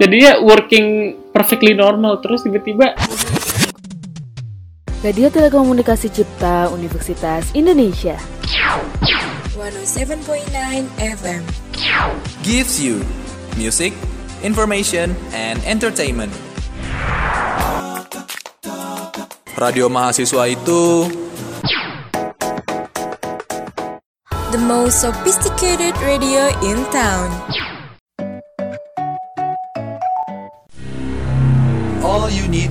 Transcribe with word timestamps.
jadinya 0.00 0.40
working 0.40 1.18
perfectly 1.32 1.74
normal 1.76 2.20
terus 2.24 2.44
tiba-tiba. 2.44 2.96
Radio 5.02 5.28
Telekomunikasi 5.34 6.14
Cipta 6.14 6.70
Universitas 6.70 7.50
Indonesia. 7.58 8.14
107.9 9.52 10.22
FM 10.96 11.42
gives 12.46 12.80
you 12.80 13.02
music, 13.58 13.92
information, 14.40 15.12
and 15.34 15.58
entertainment. 15.66 16.32
Radio 19.58 19.86
mahasiswa 19.86 20.48
itu 20.50 21.06
The 24.52 24.60
most 24.60 25.00
sophisticated 25.00 25.96
radio 26.04 26.50
in 26.66 26.82
town 26.92 27.30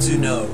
to 0.02 0.18
know. 0.18 0.50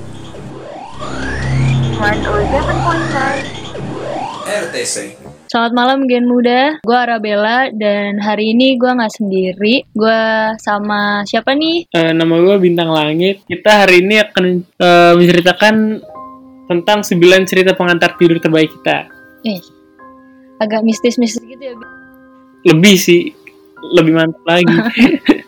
RTC 4.44 5.16
Selamat 5.48 5.72
malam 5.72 6.00
Gen 6.12 6.28
Muda, 6.28 6.84
gue 6.84 6.98
Arabella 7.00 7.72
dan 7.72 8.20
hari 8.20 8.52
ini 8.52 8.76
gue 8.76 8.92
nggak 8.92 9.16
sendiri, 9.16 9.88
gue 9.96 10.20
sama 10.60 11.23
siapa 11.23 11.56
nih? 11.56 11.88
eh, 11.96 12.12
nama 12.12 12.36
gue 12.36 12.60
Bintang 12.60 12.92
Langit. 12.92 13.48
Kita 13.48 13.88
hari 13.88 14.04
ini 14.04 14.20
akan 14.20 14.46
eh, 14.68 15.14
menceritakan 15.16 15.76
tentang 16.68 17.00
9 17.08 17.48
cerita 17.48 17.72
pengantar 17.72 18.20
tidur 18.20 18.44
terbaik 18.44 18.68
kita. 18.76 19.08
Eh, 19.48 19.64
agak 20.59 20.84
mistis-mistis 20.84 21.40
gitu 21.48 21.64
ya. 21.64 21.72
Bi. 21.72 21.86
Lebih 22.68 22.95
sih, 23.00 23.32
lebih 23.95 24.12
mantap 24.12 24.44
lagi. 24.44 24.76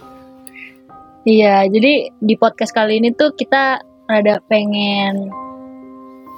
Iya, 1.28 1.68
jadi 1.68 2.10
di 2.16 2.36
podcast 2.40 2.72
kali 2.74 3.04
ini 3.04 3.12
tuh 3.14 3.36
kita 3.36 3.84
rada 4.10 4.42
pengen 4.50 5.30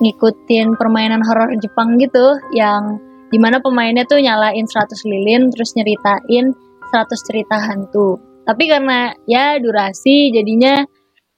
ngikutin 0.03 0.75
permainan 0.75 1.23
horor 1.23 1.55
Jepang 1.63 1.95
gitu 1.95 2.35
yang 2.51 2.99
di 3.31 3.39
mana 3.39 3.63
pemainnya 3.63 4.03
tuh 4.03 4.19
nyalain 4.19 4.67
100 4.67 4.91
lilin 5.07 5.47
terus 5.55 5.71
nyeritain 5.79 6.51
100 6.91 7.27
cerita 7.31 7.55
hantu. 7.55 8.19
Tapi 8.43 8.67
karena 8.67 9.15
ya 9.23 9.55
durasi 9.61 10.35
jadinya 10.35 10.83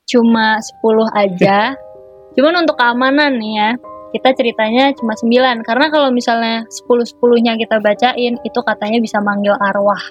cuma 0.10 0.58
10 0.58 1.06
aja. 1.14 1.78
Cuman 2.36 2.66
untuk 2.66 2.82
keamanan 2.82 3.38
nih 3.38 3.54
ya, 3.62 3.70
kita 4.18 4.34
ceritanya 4.34 4.90
cuma 4.98 5.14
9 5.14 5.62
karena 5.62 5.86
kalau 5.94 6.10
misalnya 6.10 6.66
10-10-nya 6.90 7.54
kita 7.62 7.78
bacain 7.78 8.42
itu 8.42 8.60
katanya 8.66 8.98
bisa 8.98 9.22
manggil 9.22 9.54
arwah. 9.54 10.02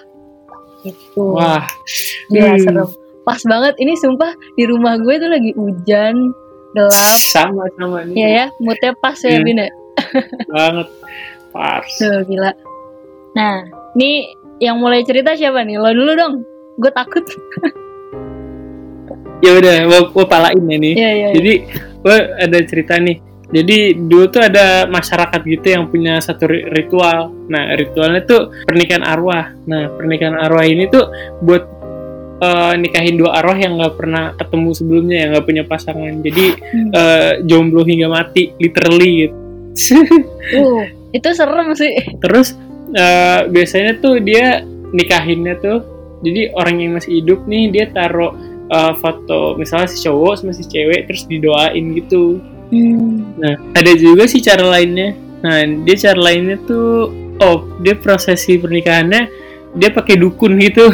Gitu. 0.87 1.35
Wah, 1.35 1.67
Gila 2.31 2.55
Hmm. 2.55 2.63
serem. 2.63 3.02
Pas 3.23 3.39
banget 3.41 3.73
ini 3.77 3.95
sumpah 3.95 4.29
di 4.53 4.63
rumah 4.63 4.95
gue 4.95 5.15
tuh 5.15 5.27
lagi 5.27 5.51
hujan, 5.53 6.35
gelap. 6.71 7.19
sama-sama 7.23 8.03
nih. 8.03 8.15
Iya 8.15 8.27
ya, 8.29 8.45
moodnya 8.59 8.91
pas 8.97 9.15
ya 9.17 9.31
Hmm. 9.33 9.43
Bin 9.43 9.57
ya. 9.57 9.69
Banget. 10.51 10.87
Pars. 11.49 11.93
Tuh, 11.95 12.25
gila. 12.25 12.51
Nah, 13.33 13.63
ini 13.93 14.27
yang 14.57 14.77
mulai 14.77 15.01
cerita 15.01 15.33
siapa 15.33 15.61
nih? 15.61 15.77
Lo 15.77 15.89
dulu 15.89 16.11
dong. 16.13 16.33
Gue 16.75 16.91
takut. 16.91 17.23
Ya 19.43 19.59
udah, 19.59 19.75
gue, 19.83 19.99
gue 20.07 20.25
palain 20.25 20.55
ya 20.63 20.77
nih. 20.79 20.93
Iya, 20.95 21.11
iya. 21.11 21.11
iya. 21.11 21.29
Jadi 21.35 21.53
gue 21.99 22.17
ada 22.39 22.57
cerita 22.63 22.95
nih. 22.95 23.17
Jadi 23.53 23.77
dulu 24.09 24.31
tuh 24.31 24.39
ada 24.41 24.87
masyarakat 24.87 25.41
gitu 25.45 25.67
yang 25.67 25.85
punya 25.85 26.17
satu 26.17 26.47
ri- 26.47 26.63
ritual. 26.71 27.29
Nah 27.51 27.75
ritualnya 27.75 28.23
tuh 28.23 28.49
pernikahan 28.63 29.03
arwah. 29.03 29.51
Nah 29.67 29.91
pernikahan 29.93 30.39
arwah 30.39 30.63
ini 30.63 30.87
tuh 30.87 31.11
buat 31.43 31.72
eh, 32.43 32.73
nikahin 32.83 33.15
dua 33.15 33.39
arwah 33.39 33.55
yang 33.55 33.79
nggak 33.79 33.95
pernah 33.95 34.35
ketemu 34.35 34.69
sebelumnya, 34.75 35.17
yang 35.23 35.29
nggak 35.35 35.47
punya 35.47 35.63
pasangan. 35.63 36.13
Jadi 36.19 36.45
Hmm. 36.59 36.91
eh, 36.91 37.31
jomblo 37.47 37.87
hingga 37.87 38.11
mati, 38.11 38.51
literally 38.59 39.11
gitu. 39.27 39.35
Uh, 40.53 40.85
itu 41.15 41.29
serem 41.33 41.71
sih. 41.73 41.97
Terus 42.19 42.53
eh, 42.93 43.39
biasanya 43.49 43.97
tuh 44.03 44.21
dia 44.21 44.61
nikahinnya 44.93 45.57
tuh, 45.63 45.81
jadi 46.21 46.53
orang 46.53 46.75
yang 46.83 46.91
masih 46.99 47.23
hidup 47.23 47.41
nih 47.49 47.73
dia 47.73 47.85
taruh 47.89 48.37
eh, 48.69 48.93
foto 49.01 49.57
misalnya 49.57 49.89
si 49.89 50.03
cowok 50.05 50.33
sama 50.37 50.51
si 50.53 50.67
cewek 50.67 51.09
terus 51.09 51.25
didoain 51.25 51.95
gitu. 51.97 52.37
Hmm. 52.69 53.37
Nah, 53.37 53.55
ada 53.73 53.91
juga 53.97 54.25
sih 54.29 54.41
cara 54.41 54.65
lainnya. 54.65 55.13
Nah, 55.41 55.61
dia 55.83 55.95
cara 55.99 56.19
lainnya 56.31 56.57
tuh, 56.65 57.11
oh, 57.43 57.57
dia 57.83 57.93
prosesi 57.97 58.57
pernikahannya 58.57 59.42
dia 59.73 59.89
pakai 59.89 60.15
dukun 60.15 60.57
gitu. 60.57 60.89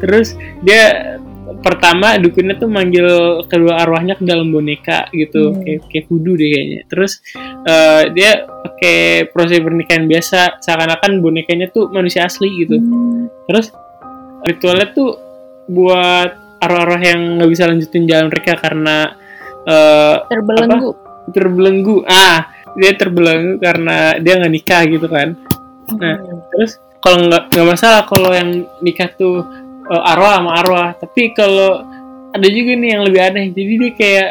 Terus 0.00 0.36
dia 0.60 1.16
pertama 1.58 2.20
dukunnya 2.20 2.54
tuh 2.54 2.68
manggil 2.68 3.08
kedua 3.48 3.80
arwahnya 3.82 4.14
ke 4.14 4.22
dalam 4.22 4.52
boneka 4.52 5.08
gitu, 5.10 5.50
Hmm. 5.50 5.64
kayak 5.64 5.80
kayak 5.88 6.04
kudu 6.06 6.32
deh 6.36 6.48
kayaknya. 6.48 6.80
Terus 6.86 7.12
eh, 7.64 8.02
dia 8.12 8.30
pakai 8.44 8.98
prosesi 9.28 9.60
pernikahan 9.60 10.04
biasa, 10.04 10.60
seakan-akan 10.60 11.18
bonekanya 11.18 11.66
tuh 11.68 11.88
manusia 11.88 12.24
asli 12.24 12.48
gitu. 12.62 12.76
Hmm. 12.78 13.26
Terus 13.48 13.72
ritualnya 14.44 14.92
tuh 14.92 15.10
buat 15.66 16.30
arwah-arwah 16.58 17.02
yang 17.02 17.20
nggak 17.38 17.50
bisa 17.50 17.64
lanjutin 17.66 18.04
jalan 18.04 18.28
mereka 18.28 18.56
karena 18.56 19.14
eh, 19.62 20.16
Terbelenggu. 20.26 20.90
terbelenggu 21.28 21.96
ah 22.04 22.48
dia 22.72 22.96
terbelenggu 22.96 23.60
karena 23.60 24.16
dia 24.16 24.40
nggak 24.40 24.48
nikah 24.50 24.82
gitu 24.86 25.04
kan 25.06 25.36
Nah. 25.92 26.16
Hmm. 26.16 26.40
terus 26.48 26.80
kalau 26.98 27.30
nggak 27.30 27.42
nggak 27.54 27.68
masalah 27.68 28.02
kalau 28.06 28.30
yang 28.34 28.66
nikah 28.82 29.10
tuh 29.14 29.44
eh, 29.88 30.10
arwah 30.12 30.42
sama 30.42 30.50
arwah. 30.62 30.88
Tapi 30.98 31.32
kalau 31.32 31.84
ada 32.34 32.48
juga 32.48 32.72
nih 32.76 32.90
yang 32.96 33.02
lebih 33.06 33.20
aneh. 33.22 33.46
Jadi 33.54 33.72
dia 33.78 33.92
kayak 33.94 34.30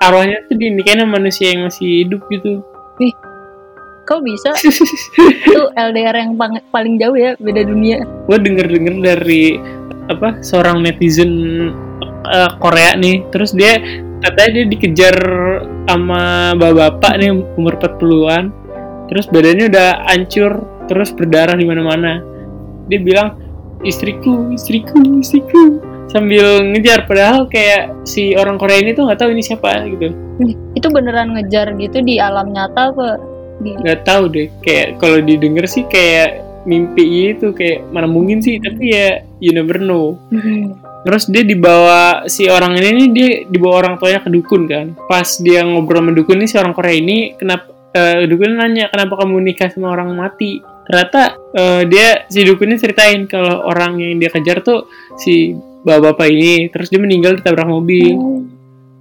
arwahnya 0.00 0.44
tuh 0.46 0.56
dinikahin 0.56 1.02
sama 1.02 1.18
manusia 1.18 1.46
yang 1.52 1.66
masih 1.66 2.06
hidup 2.06 2.22
gitu. 2.30 2.62
Kok 4.06 4.22
bisa? 4.22 4.54
itu 5.50 5.62
LDR 5.74 6.14
yang 6.14 6.38
paling 6.70 6.94
jauh 6.94 7.18
ya, 7.18 7.34
beda 7.42 7.66
dunia. 7.66 8.06
gue 8.06 8.38
denger 8.38 8.70
denger 8.70 8.94
dari 9.02 9.58
apa 10.06 10.38
seorang 10.46 10.86
netizen 10.86 11.32
eh, 12.30 12.50
Korea 12.62 12.94
nih. 12.94 13.26
Terus 13.34 13.50
dia 13.50 13.82
katanya 14.22 14.50
dia 14.62 14.64
dikejar 14.70 15.16
sama 15.86 16.54
bapak-bapak 16.58 17.12
nih 17.22 17.30
umur 17.30 17.78
40-an 17.78 18.44
terus 19.06 19.30
badannya 19.30 19.70
udah 19.70 19.88
hancur 20.10 20.52
terus 20.86 21.10
berdarah 21.12 21.54
di 21.58 21.66
mana-mana 21.66 22.22
dia 22.86 22.98
bilang 23.02 23.38
istriku 23.82 24.50
istriku 24.54 25.20
istriku 25.20 25.82
sambil 26.10 26.62
ngejar 26.72 27.04
padahal 27.04 27.50
kayak 27.50 27.92
si 28.06 28.32
orang 28.38 28.56
Korea 28.56 28.80
ini 28.80 28.94
tuh 28.94 29.10
nggak 29.10 29.20
tahu 29.20 29.30
ini 29.34 29.42
siapa 29.42 29.84
gitu 29.90 30.14
Itu 30.76 30.92
beneran 30.92 31.32
ngejar 31.32 31.72
gitu 31.80 32.04
di 32.04 32.20
alam 32.20 32.52
nyata 32.52 32.92
apa? 32.92 33.16
Di... 33.56 33.72
nggak 33.72 34.04
tahu 34.04 34.28
deh 34.28 34.48
kayak 34.60 35.00
kalau 35.00 35.18
didengar 35.24 35.64
sih 35.64 35.84
kayak 35.88 36.44
mimpi 36.68 37.32
itu 37.32 37.56
kayak 37.56 37.88
mana 37.88 38.04
mungkin 38.04 38.44
sih 38.44 38.60
tapi 38.60 38.92
ya 38.92 39.24
you 39.40 39.52
never 39.54 39.80
know 39.80 40.18
Hmm. 40.28 40.76
Terus 41.06 41.30
dia 41.30 41.46
dibawa 41.46 42.26
si 42.26 42.50
orang 42.50 42.82
ini 42.82 42.90
nih 42.90 43.08
dia 43.14 43.30
dibawa 43.46 43.86
orang 43.86 43.94
tuanya 43.94 44.26
ke 44.26 44.26
dukun 44.26 44.66
kan. 44.66 44.90
Pas 45.06 45.38
dia 45.38 45.62
ngobrol 45.62 46.02
sama 46.02 46.10
dukun 46.10 46.42
ini 46.42 46.50
si 46.50 46.58
orang 46.58 46.74
Korea 46.74 46.98
ini 46.98 47.38
kenapa 47.38 47.70
eh, 47.94 48.26
dukun 48.26 48.58
nanya 48.58 48.90
kenapa 48.90 49.22
kamu 49.22 49.38
nikah 49.46 49.70
sama 49.70 49.94
orang 49.94 50.10
mati. 50.18 50.66
Ternyata 50.86 51.22
eh, 51.52 51.82
dia 51.90 52.06
si 52.30 52.46
dukun 52.46 52.70
ini 52.70 52.78
ceritain 52.78 53.26
kalau 53.26 53.66
orang 53.66 53.98
yang 53.98 54.22
dia 54.22 54.30
kejar 54.30 54.62
tuh 54.62 54.86
si 55.18 55.50
bapak-bapak 55.82 56.26
ini 56.30 56.66
terus 56.70 56.90
dia 56.90 56.98
meninggal 56.98 57.38
ditabrak 57.38 57.66
mobil 57.66 58.14
Oh. 58.14 58.42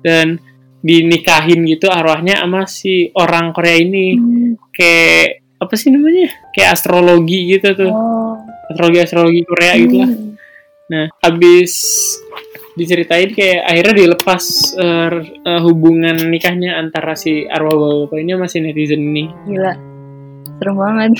dan 0.02 0.38
dinikahin 0.82 1.66
gitu 1.66 1.90
arwahnya 1.90 2.38
sama 2.42 2.70
si 2.70 3.10
orang 3.14 3.50
Korea 3.50 3.78
ini 3.78 4.14
Hmm. 4.14 4.54
kayak 4.70 5.42
apa 5.58 5.74
sih 5.74 5.90
namanya 5.90 6.30
kayak 6.54 6.78
astrologi 6.78 7.58
gitu 7.58 7.74
tuh 7.74 7.90
Oh. 7.90 8.38
astrologi 8.70 9.00
astrologi 9.02 9.42
Korea 9.46 9.74
gitu 9.78 9.96
lah 9.98 10.10
Hmm. 10.10 10.34
Nah, 10.86 11.10
habis 11.18 11.74
diceritain 12.78 13.34
kayak 13.34 13.66
akhirnya 13.66 13.94
dilepas 14.06 14.44
eh, 14.78 15.10
eh, 15.42 15.62
hubungan 15.66 16.30
nikahnya 16.30 16.78
antara 16.78 17.18
si 17.18 17.50
arwah 17.50 18.06
bapak 18.06 18.22
ini 18.22 18.38
sama 18.38 18.46
si 18.46 18.58
netizen 18.62 19.02
ini. 19.02 19.26
Gila. 19.50 19.74
Serem 20.62 20.76
banget. 20.78 21.12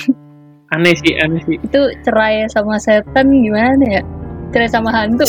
Aneh 0.74 0.94
sih, 0.98 1.14
aneh 1.22 1.38
sih. 1.46 1.56
itu 1.62 1.82
cerai 2.02 2.50
sama 2.50 2.80
setan 2.82 3.30
gimana 3.30 3.84
ya? 3.86 4.02
Cerai 4.50 4.70
sama 4.70 4.90
hantu 4.90 5.22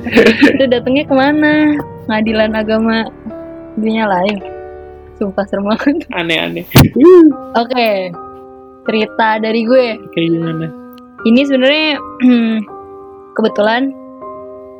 itu 0.54 0.64
datangnya 0.70 1.04
ke 1.06 1.14
mana? 1.14 1.74
Pengadilan 2.06 2.54
agama 2.54 3.10
dunia 3.74 4.06
lain. 4.06 4.38
Sumpah 5.18 5.42
serem 5.48 5.66
banget. 5.66 6.06
Aneh-aneh. 6.14 6.64
oke 7.58 7.90
cerita 8.86 9.42
dari 9.42 9.66
gue. 9.66 9.86
Kayak 10.14 10.28
gimana? 10.38 10.66
ini 11.26 11.42
sebenarnya 11.42 11.98
kebetulan 13.36 13.90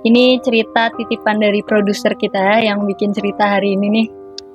ini 0.07 0.39
cerita 0.39 0.95
titipan 0.95 1.43
dari 1.43 1.67
produser 1.67 2.15
kita 2.15 2.39
ya, 2.39 2.71
yang 2.71 2.87
bikin 2.87 3.11
cerita 3.11 3.59
hari 3.59 3.75
ini 3.75 3.87
nih. 3.91 4.07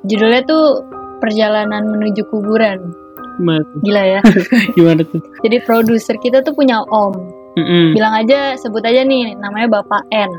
Judulnya 0.08 0.42
tuh 0.48 0.88
perjalanan 1.20 1.92
menuju 1.92 2.24
kuburan 2.32 3.01
Gimana 3.42 3.62
tuh? 3.66 3.80
gila 3.82 4.04
ya 4.06 4.20
Gimana 4.78 5.02
tuh? 5.04 5.22
jadi 5.42 5.58
produser 5.66 6.16
kita 6.18 6.40
tuh 6.40 6.54
punya 6.54 6.86
om 6.88 7.12
Mm-mm. 7.52 7.92
bilang 7.92 8.14
aja 8.16 8.56
sebut 8.56 8.80
aja 8.80 9.02
nih 9.02 9.36
namanya 9.36 9.82
Bapak 9.82 10.08
N. 10.08 10.32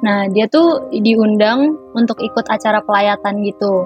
Nah, 0.00 0.28
dia 0.28 0.48
tuh 0.48 0.80
diundang 0.90 1.76
untuk 1.92 2.16
ikut 2.20 2.44
acara 2.44 2.80
pelayatan 2.80 3.40
gitu. 3.40 3.84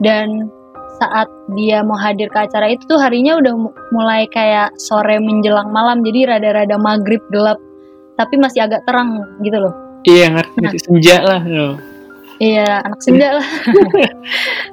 Dan 0.00 0.48
saat 0.96 1.28
dia 1.52 1.80
mau 1.80 1.96
hadir 1.96 2.28
ke 2.28 2.44
acara 2.44 2.68
itu 2.68 2.84
tuh 2.84 2.96
harinya 2.96 3.36
udah 3.36 3.52
mu- 3.52 3.76
mulai 3.88 4.24
kayak 4.28 4.72
sore 4.76 5.16
menjelang 5.16 5.68
malam, 5.68 6.00
jadi 6.00 6.36
rada-rada 6.36 6.76
maghrib 6.76 7.20
gelap, 7.28 7.60
tapi 8.16 8.36
masih 8.36 8.64
agak 8.64 8.80
terang 8.84 9.12
gitu 9.40 9.60
loh. 9.60 9.72
Iya 10.04 10.32
ngerti, 10.32 10.56
ngerti. 10.56 10.78
senja 10.88 11.16
lah. 11.20 11.40
loh. 11.44 11.76
Iya, 12.36 12.84
anak 12.84 13.00
senja 13.00 13.28
lah. 13.36 13.48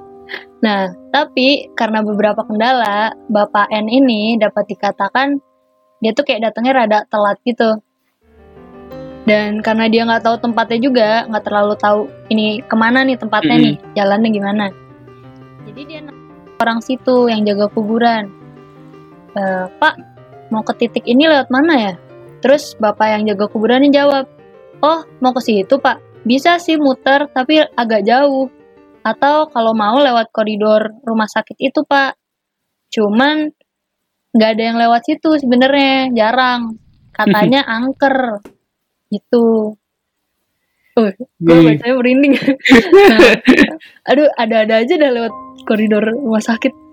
nah, 0.59 0.91
tapi 1.11 1.71
karena 1.73 2.03
beberapa 2.03 2.43
kendala, 2.45 3.13
Bapak 3.31 3.71
N 3.71 3.87
ini 3.87 4.35
dapat 4.39 4.69
dikatakan 4.69 5.39
dia 5.99 6.11
tuh 6.15 6.23
kayak 6.23 6.49
datangnya 6.51 6.73
rada 6.85 6.99
telat 7.11 7.37
gitu. 7.43 7.79
Dan 9.27 9.61
karena 9.61 9.85
dia 9.91 10.07
nggak 10.07 10.25
tahu 10.25 10.37
tempatnya 10.41 10.79
juga, 10.81 11.09
nggak 11.29 11.43
terlalu 11.45 11.73
tahu 11.77 11.99
ini 12.33 12.65
ke 12.65 12.75
mana 12.79 13.05
nih 13.05 13.19
tempatnya 13.19 13.55
Mm-mm. 13.55 13.65
nih, 13.67 13.75
jalannya 13.93 14.29
gimana. 14.33 14.65
Jadi 15.69 15.81
dia 15.85 15.99
orang 16.57 16.79
situ 16.81 17.29
yang 17.29 17.45
jaga 17.45 17.69
kuburan, 17.69 18.31
"E, 19.37 19.41
Pak, 19.69 19.95
mau 20.49 20.65
ke 20.65 20.73
titik 20.81 21.05
ini 21.05 21.29
lewat 21.29 21.53
mana 21.53 21.73
ya? 21.77 21.93
Terus 22.39 22.73
bapak 22.79 23.19
yang 23.19 23.27
jaga 23.27 23.51
kuburannya 23.51 23.91
jawab, 23.91 24.25
Oh, 24.79 25.03
mau 25.19 25.35
ke 25.35 25.43
situ 25.43 25.75
pak? 25.75 25.99
Bisa 26.23 26.55
sih 26.59 26.79
muter, 26.79 27.27
tapi 27.35 27.59
agak 27.75 28.07
jauh. 28.07 28.47
Atau 29.09 29.49
kalau 29.49 29.73
mau 29.73 29.97
lewat 29.97 30.29
koridor 30.29 30.93
rumah 31.01 31.25
sakit 31.25 31.57
itu 31.57 31.81
pak. 31.85 32.13
Cuman 32.93 33.49
nggak 34.29 34.49
ada 34.53 34.63
yang 34.63 34.77
lewat 34.77 35.01
situ 35.09 35.41
sebenarnya, 35.41 36.13
jarang. 36.13 36.77
Katanya 37.09 37.65
angker. 37.77 38.45
Gitu. 39.09 39.73
Oh, 40.99 41.07
gue 41.15 41.55
Hmm. 41.55 41.65
bacanya 41.65 41.95
merinding. 41.95 42.33
Nah, 42.35 43.19
aduh, 44.09 44.29
ada-ada 44.37 44.83
aja 44.83 44.93
dah 44.99 45.11
lewat 45.15 45.33
koridor 45.65 46.05
rumah 46.05 46.43
sakit. 46.43 46.89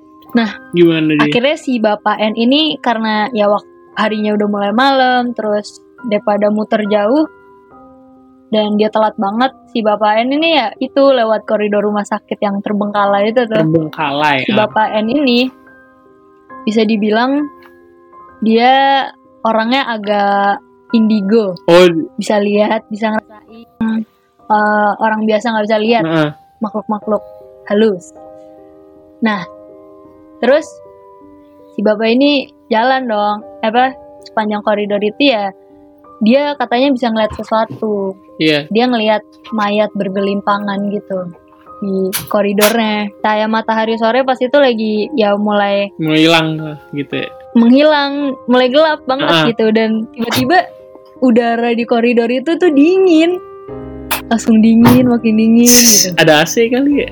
Gimana 0.77 1.17
dia? 1.17 1.33
Akhirnya 1.33 1.57
si 1.57 1.81
Bapak 1.81 2.21
N 2.21 2.37
ini 2.37 2.77
karena 2.85 3.25
ya 3.33 3.49
waktu 3.49 3.69
harinya 3.97 4.37
udah 4.37 4.49
mulai 4.53 4.73
malam, 4.77 5.33
terus 5.33 5.81
daripada 6.13 6.53
muter 6.53 6.85
jauh 6.93 7.25
dan 8.53 8.77
dia 8.77 8.93
telat 8.93 9.17
banget 9.17 9.53
si 9.77 9.85
Bapak 9.85 10.25
N 10.25 10.33
ini 10.33 10.57
ya 10.57 10.73
itu 10.81 11.13
lewat 11.13 11.45
koridor 11.45 11.85
rumah 11.85 12.01
sakit 12.01 12.41
yang 12.41 12.65
terbengkalai 12.65 13.29
itu 13.29 13.45
tuh. 13.45 13.61
Terbengkalai. 13.61 14.49
Si 14.49 14.57
ah. 14.57 14.65
Bapak 14.65 14.89
N 15.05 15.13
ini 15.13 15.53
bisa 16.65 16.81
dibilang 16.89 17.45
dia 18.41 19.05
orangnya 19.45 19.85
agak 19.85 20.65
indigo, 20.97 21.53
Oh, 21.69 21.87
bisa 22.17 22.41
lihat, 22.41 22.89
bisa 22.89 23.13
ngerasain 23.13 24.01
eh, 24.49 24.93
orang 24.97 25.29
biasa 25.29 25.53
nggak 25.53 25.67
bisa 25.69 25.79
lihat 25.83 26.05
heeh. 26.09 26.31
makhluk-makhluk 26.65 27.21
halus. 27.69 28.17
Nah, 29.21 29.45
terus 30.41 30.65
si 31.77 31.85
bapak 31.85 32.17
ini 32.17 32.49
jalan 32.73 33.05
dong, 33.05 33.45
apa 33.61 33.93
sepanjang 34.25 34.65
koridor 34.65 35.05
itu 35.05 35.37
ya 35.37 35.53
dia 36.21 36.57
katanya 36.57 36.93
bisa 36.97 37.13
ngeliat 37.13 37.33
sesuatu. 37.37 38.17
Iya. 38.41 38.69
Dia 38.73 38.85
ngelihat 38.89 39.23
mayat 39.53 39.93
bergelimpangan 39.93 40.89
gitu 40.93 41.29
di 41.85 42.09
koridornya. 42.33 43.13
Cahaya 43.21 43.47
matahari 43.49 44.01
sore 44.01 44.25
pas 44.25 44.41
itu 44.41 44.57
lagi 44.57 45.13
ya 45.13 45.37
mulai 45.37 45.93
mulai 46.01 46.21
hilang 46.25 46.49
lah, 46.57 46.79
gitu 46.97 47.21
ya. 47.21 47.29
menghilang, 47.57 48.37
mulai 48.49 48.69
gelap 48.69 49.01
banget 49.09 49.29
Ah. 49.33 49.45
gitu 49.49 49.73
dan 49.73 50.05
tiba-tiba 50.13 50.69
udara 51.25 51.73
di 51.73 51.85
koridor 51.89 52.29
itu 52.29 52.57
tuh 52.57 52.69
dingin. 52.73 53.41
Langsung 54.29 54.59
dingin, 54.61 55.07
makin 55.09 55.37
dingin 55.39 55.69
gitu. 55.69 56.13
Ada 56.21 56.45
AC 56.45 56.69
kali 56.69 57.07
ya? 57.07 57.11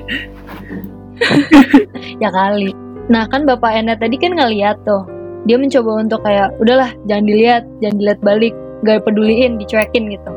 ya 2.23 2.29
kali. 2.29 2.73
Nah 3.07 3.25
kan 3.29 3.45
bapak 3.45 3.71
Ena 3.73 3.93
tadi 3.95 4.17
kan 4.17 4.33
ngeliat 4.35 4.81
tuh, 4.83 5.05
dia 5.45 5.55
mencoba 5.57 6.01
untuk 6.01 6.21
kayak 6.25 6.53
udahlah 6.57 6.91
jangan 7.05 7.25
dilihat, 7.29 7.63
jangan 7.79 7.95
dilihat 8.01 8.19
balik, 8.25 8.53
gak 8.85 9.03
peduliin, 9.03 9.57
dicuekin 9.57 10.13
gitu. 10.13 10.31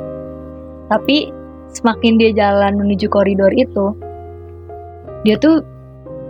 Tapi 0.89 1.29
semakin 1.71 2.17
dia 2.17 2.33
jalan 2.33 2.81
menuju 2.81 3.07
koridor 3.07 3.53
itu, 3.53 3.93
dia 5.23 5.37
tuh 5.37 5.61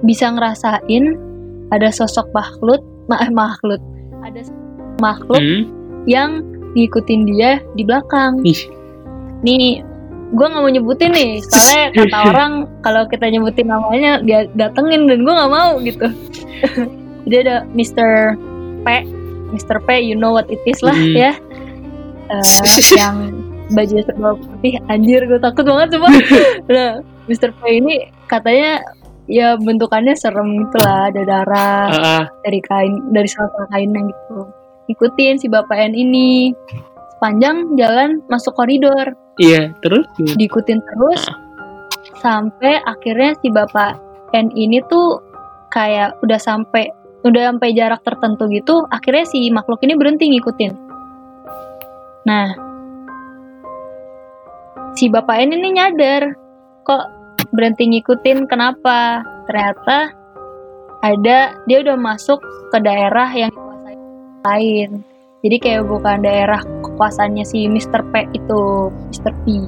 bisa 0.03 0.31
ngerasain 0.31 1.15
ada 1.71 1.89
sosok 1.89 2.27
makhluk, 2.35 2.83
ma 3.07 3.23
eh, 3.23 3.31
makhluk, 3.31 3.79
ada 4.27 4.43
makhluk 4.99 5.39
Hmm. 5.39 5.63
yang 6.11 6.31
ngikutin 6.75 7.21
dia 7.31 7.63
di 7.75 7.83
belakang. 7.87 8.43
Ih. 8.43 8.67
Nih, 9.47 9.81
gue 10.35 10.47
nggak 10.47 10.63
mau 10.63 10.71
nyebutin 10.71 11.15
nih, 11.15 11.39
soalnya 11.41 11.85
kata 11.95 12.19
orang 12.35 12.53
kalau 12.83 13.07
kita 13.07 13.31
nyebutin 13.31 13.71
namanya 13.71 14.19
dia 14.21 14.51
datengin 14.59 15.07
dan 15.07 15.23
gue 15.23 15.35
nggak 15.35 15.53
mau 15.53 15.79
gitu. 15.81 16.07
Jadi 17.29 17.37
ada 17.45 17.57
Mr. 17.77 18.35
P, 18.83 18.87
Mr. 19.53 19.79
P, 19.85 19.89
you 20.01 20.17
know 20.17 20.33
what 20.33 20.49
it 20.49 20.61
is 20.65 20.81
lah 20.81 20.97
Hmm. 20.97 21.15
ya, 21.15 21.33
Eh, 22.29 22.97
yang 23.01 23.33
baju 23.73 23.95
serba 24.05 24.31
putih, 24.37 24.81
anjir 24.89 25.25
gue 25.29 25.41
takut 25.41 25.65
banget 25.65 25.97
coba. 25.97 26.09
nah, 26.73 26.91
Mr. 27.29 27.53
P 27.53 27.61
ini 27.81 28.09
katanya 28.29 28.81
ya 29.29 29.61
bentukannya 29.61 30.17
serem 30.17 30.65
gitu 30.65 30.77
lah, 30.81 31.13
ada 31.13 31.23
darah 31.29 31.85
Ah, 31.93 32.01
ah. 32.01 32.25
dari 32.43 32.65
kain 32.65 33.13
dari 33.13 33.29
salah 33.29 33.69
kainnya 33.69 34.09
gitu 34.09 34.49
ikutin 34.89 35.37
si 35.37 35.47
bapak 35.53 35.77
N 35.77 35.93
ini 35.93 36.57
sepanjang 37.17 37.77
jalan 37.77 38.25
masuk 38.33 38.57
koridor 38.57 39.13
Iya, 39.39 39.71
terus 39.85 40.09
diikutin 40.19 40.83
terus 40.83 41.23
sampai 42.19 42.83
akhirnya 42.83 43.37
si 43.39 43.53
bapak 43.53 44.01
N 44.35 44.51
ini 44.57 44.83
tuh 44.89 45.23
kayak 45.71 46.17
udah 46.25 46.41
sampai 46.41 46.89
udah 47.23 47.53
sampai 47.53 47.77
jarak 47.77 48.01
tertentu 48.03 48.49
gitu 48.49 48.89
akhirnya 48.89 49.29
si 49.29 49.53
makhluk 49.53 49.79
ini 49.85 49.95
berhenti 49.95 50.33
ngikutin 50.33 50.88
nah 52.29 52.53
si 54.93 55.09
bapak 55.09 55.49
ini 55.49 55.73
nyadar 55.73 56.37
kok 56.85 57.09
berhenti 57.57 57.89
ngikutin 57.89 58.45
kenapa 58.45 59.25
ternyata 59.49 60.13
ada 61.01 61.57
dia 61.65 61.79
udah 61.81 61.97
masuk 61.97 62.37
ke 62.69 62.79
daerah 62.85 63.33
yang 63.33 63.49
lain 64.45 65.01
jadi 65.41 65.57
kayak 65.57 65.89
bukan 65.89 66.21
daerah 66.21 66.61
kekuasaannya 66.85 67.47
si 67.49 67.65
Mr. 67.65 68.05
P 68.13 68.29
itu 68.37 68.93
Mr. 69.09 69.33
P 69.49 69.65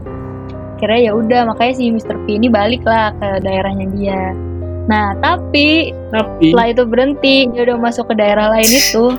kira 0.76 1.00
ya 1.00 1.16
udah 1.16 1.48
makanya 1.48 1.80
si 1.80 1.88
Mr. 1.88 2.20
P 2.28 2.36
ini 2.36 2.52
balik 2.52 2.84
lah 2.84 3.16
ke 3.16 3.40
daerahnya 3.40 3.88
dia 3.96 4.36
nah 4.84 5.16
tapi 5.24 5.96
tapi 6.12 6.52
setelah 6.52 6.68
itu 6.76 6.84
berhenti 6.84 7.36
dia 7.48 7.62
udah 7.72 7.78
masuk 7.80 8.12
ke 8.12 8.14
daerah 8.20 8.52
lain 8.52 8.68
itu 8.68 9.16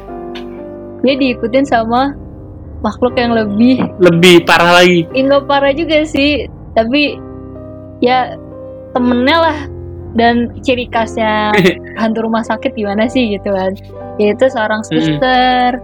dia 1.01 1.15
diikutin 1.17 1.65
sama 1.65 2.13
makhluk 2.81 3.13
yang 3.15 3.31
lebih 3.33 3.81
lebih 4.01 4.43
parah 4.45 4.81
lagi. 4.81 5.05
nggak 5.09 5.45
parah 5.45 5.73
juga 5.73 6.01
sih. 6.05 6.45
Tapi 6.73 7.15
ya 8.01 8.35
temennya 8.93 9.37
lah. 9.39 9.59
Dan 10.11 10.51
ciri 10.59 10.91
khasnya 10.91 11.55
hantu 12.01 12.27
rumah 12.27 12.43
sakit 12.43 12.75
gimana 12.75 13.07
sih 13.07 13.31
gitu 13.31 13.53
kan. 13.53 13.71
Yaitu 14.19 14.51
seorang 14.51 14.83
suster. 14.83 15.79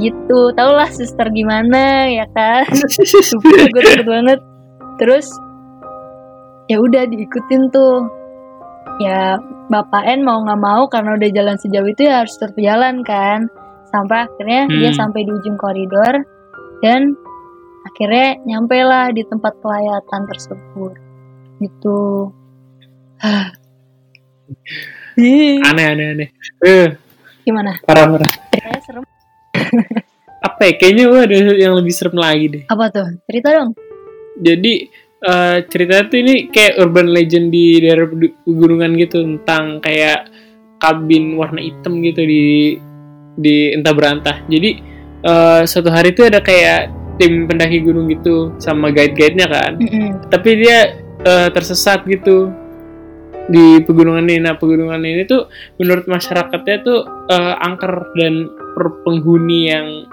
Gitu. 0.00 0.40
Tau 0.56 0.70
lah 0.72 0.88
suster 0.88 1.28
gimana 1.28 2.08
ya 2.08 2.24
kan. 2.32 2.64
Gue 3.74 3.82
takut 3.84 4.06
banget. 4.08 4.40
Terus 4.96 5.28
ya 6.72 6.80
udah 6.80 7.04
diikutin 7.04 7.68
tuh. 7.68 8.08
Ya 8.96 9.36
bapak 9.68 10.08
N 10.08 10.24
mau 10.24 10.40
nggak 10.40 10.62
mau 10.62 10.88
karena 10.88 11.18
udah 11.20 11.28
jalan 11.28 11.56
sejauh 11.60 11.90
itu 11.90 12.08
ya 12.08 12.24
harus 12.24 12.32
tetap 12.38 12.56
jalan 12.56 13.04
kan. 13.04 13.44
Sampai 13.92 14.24
akhirnya 14.24 14.72
dia 14.72 14.90
Hmm. 14.92 14.98
sampai 15.04 15.20
di 15.28 15.32
ujung 15.36 15.60
koridor 15.60 16.24
dan 16.84 17.16
akhirnya 17.86 18.36
nyampe 18.44 18.76
lah 18.82 19.08
di 19.14 19.22
tempat 19.24 19.54
pelayatan 19.62 20.22
tersebut 20.26 20.92
gitu 21.62 22.30
Aneh 25.16 25.86
aneh 25.88 26.06
aneh. 26.12 26.28
Eh, 26.60 26.92
gimana 27.42 27.80
parah 27.88 28.04
parah. 28.04 28.30
ceritanya 28.52 28.80
serem 28.84 29.04
Apa 30.46 30.60
ya? 30.68 30.72
Kayaknya 30.76 31.04
gue 31.08 31.20
ada 31.24 31.36
yang 31.56 31.74
lebih 31.74 31.92
serem 31.96 32.16
lagi 32.20 32.46
deh. 32.52 32.62
apa 32.68 32.84
tuh 32.92 33.06
cerita 33.24 33.48
dong 33.56 33.70
Jadi 34.36 34.74
eh 35.16 35.58
ceritanya 35.64 36.04
tuh 36.12 36.18
ini 36.20 36.34
kayak 36.52 36.76
urban 36.76 37.08
legend 37.08 37.48
di 37.48 37.80
daerah 37.80 38.04
pegunungan 38.44 38.92
gitu 39.00 39.24
tentang 39.24 39.80
kayak 39.80 40.28
kabin 40.76 41.40
warna 41.40 41.64
hitam 41.64 42.04
gitu 42.04 42.20
di 42.20 42.76
di 43.36 43.72
entah 43.72 43.96
berantah. 43.96 44.44
Jadi 44.44 44.95
eh 45.26 45.62
suatu 45.66 45.90
hari 45.90 46.14
tuh 46.14 46.30
ada 46.30 46.38
kayak 46.38 46.94
tim 47.18 47.50
pendaki 47.50 47.82
gunung 47.82 48.06
gitu 48.12 48.54
sama 48.62 48.94
guide-guide-nya 48.94 49.46
kan. 49.50 49.72
Mm-mm. 49.80 50.30
Tapi 50.30 50.50
dia 50.62 50.94
eh, 51.26 51.48
tersesat 51.50 52.06
gitu 52.06 52.54
di 53.50 53.82
pegunungan 53.82 54.26
ini. 54.26 54.46
Nah 54.46 54.54
pegunungan 54.54 55.02
ini 55.02 55.26
tuh 55.26 55.50
menurut 55.82 56.06
masyarakatnya 56.06 56.76
tuh 56.86 57.02
eh, 57.32 57.54
angker 57.66 58.14
dan 58.14 58.46
penghuni 58.76 59.72
yang 59.72 60.04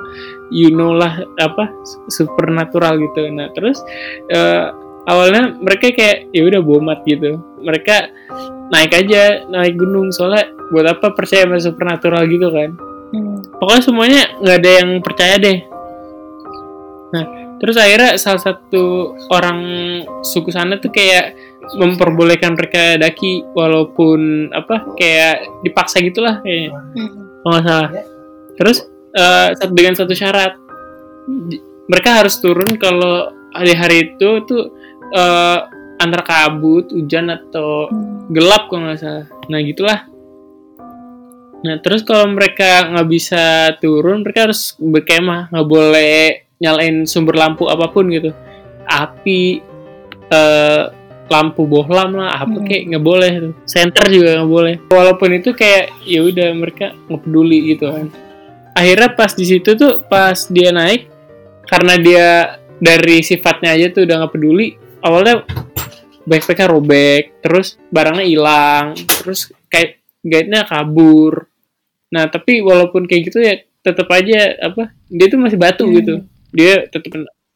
you 0.53 0.71
know 0.71 0.95
lah 0.95 1.19
apa 1.41 1.67
supernatural 2.07 2.95
gitu 3.01 3.27
nah 3.33 3.51
terus 3.51 3.83
eh, 4.31 4.71
awalnya 5.09 5.57
mereka 5.59 5.91
kayak 5.91 6.31
ya 6.31 6.47
udah 6.47 6.61
bomat 6.63 7.03
gitu 7.03 7.41
mereka 7.59 8.07
naik 8.71 8.95
aja 8.95 9.43
naik 9.51 9.75
gunung 9.75 10.13
soalnya 10.15 10.47
buat 10.71 10.87
apa 10.87 11.11
percaya 11.11 11.43
sama 11.43 11.59
supernatural 11.59 12.23
gitu 12.31 12.47
kan 12.49 12.71
Hmm. 13.13 13.37
pokoknya 13.61 13.83
semuanya 13.85 14.21
nggak 14.41 14.57
ada 14.57 14.71
yang 14.73 14.89
percaya 14.99 15.35
deh 15.37 15.57
nah 17.13 17.25
terus 17.61 17.77
akhirnya 17.77 18.17
salah 18.17 18.41
satu 18.41 18.83
orang 19.29 19.59
suku 20.25 20.49
sana 20.49 20.81
tuh 20.81 20.89
kayak 20.89 21.37
memperbolehkan 21.77 22.57
mereka 22.57 22.97
daki 22.97 23.45
walaupun 23.53 24.49
apa 24.51 24.83
kayak 24.97 25.45
dipaksa 25.61 26.01
gitulah 26.01 26.41
kayaknya 26.41 26.73
Hmm. 26.73 27.39
nggak 27.45 27.63
salah 27.63 27.89
terus 28.57 28.77
sat- 29.53 29.71
dengan 29.71 29.93
satu 29.93 30.11
syarat 30.11 30.57
mereka 31.85 32.17
harus 32.17 32.39
turun 32.39 32.75
kalau 32.75 33.29
hari-hari 33.53 34.11
itu 34.11 34.41
tuh 34.43 34.73
eh, 35.13 35.57
antara 35.95 36.25
kabut 36.25 36.89
hujan 36.89 37.29
atau 37.29 37.87
Hmm. 37.87 38.25
gelap 38.27 38.67
kalau 38.67 38.89
nggak 38.89 38.99
salah 38.99 39.25
nah 39.45 39.61
gitulah 39.61 40.09
nah 41.63 41.79
terus 41.79 42.03
kalau 42.03 42.27
mereka 42.27 42.91
nggak 42.91 43.07
bisa 43.07 43.71
turun 43.79 44.21
mereka 44.21 44.51
harus 44.51 44.75
berkemah 44.75 45.47
nggak 45.47 45.67
boleh 45.67 46.23
nyalain 46.59 47.03
sumber 47.03 47.35
lampu 47.35 47.67
apa 47.67 47.91
pun 47.91 48.07
gitu. 48.11 48.31
Api 48.87 49.63
eh, 50.31 50.83
lampu 51.31 51.63
bohlam 51.65 52.19
lah 52.19 52.39
apa 52.39 52.59
Hmm. 52.59 52.67
kayak 52.67 52.83
nggak 52.91 53.03
boleh 53.03 53.31
tuh. 53.39 53.53
Center 53.67 54.05
juga 54.11 54.39
nggak 54.39 54.51
boleh. 54.51 54.75
Walaupun 54.91 55.29
itu 55.35 55.51
kayak 55.55 55.91
ya 56.03 56.23
udah 56.23 56.47
mereka 56.55 56.95
nggak 57.07 57.21
peduli 57.23 57.75
gitu 57.75 57.91
kan. 57.91 58.07
Akhirnya 58.75 59.09
pas 59.15 59.31
di 59.35 59.45
situ 59.47 59.75
tuh 59.75 60.03
pas 60.07 60.35
dia 60.51 60.71
naik 60.71 61.07
karena 61.67 61.93
dia 61.99 62.27
dari 62.83 63.23
sifatnya 63.23 63.75
aja 63.75 63.87
tuh 63.95 64.03
udah 64.03 64.15
nggak 64.23 64.33
peduli 64.35 64.75
awalnya 65.03 65.43
backpacknya 66.27 66.67
robek 66.67 67.39
terus 67.43 67.79
barangnya 67.91 68.25
hilang 68.27 68.85
terus 69.23 69.51
kayak 69.71 70.03
guide-nya 70.23 70.67
kabur 70.67 71.47
nah 72.13 72.29
tapi 72.29 72.61
walaupun 72.61 73.09
kayak 73.09 73.33
gitu 73.33 73.41
ya 73.41 73.57
tetap 73.81 74.05
aja 74.13 74.53
apa 74.61 74.93
dia 75.09 75.27
tuh 75.27 75.41
masih 75.41 75.57
batu 75.57 75.83
Hmm. 75.83 75.95
gitu. 75.97 76.13
Dia 76.53 76.85
tetap 76.85 77.09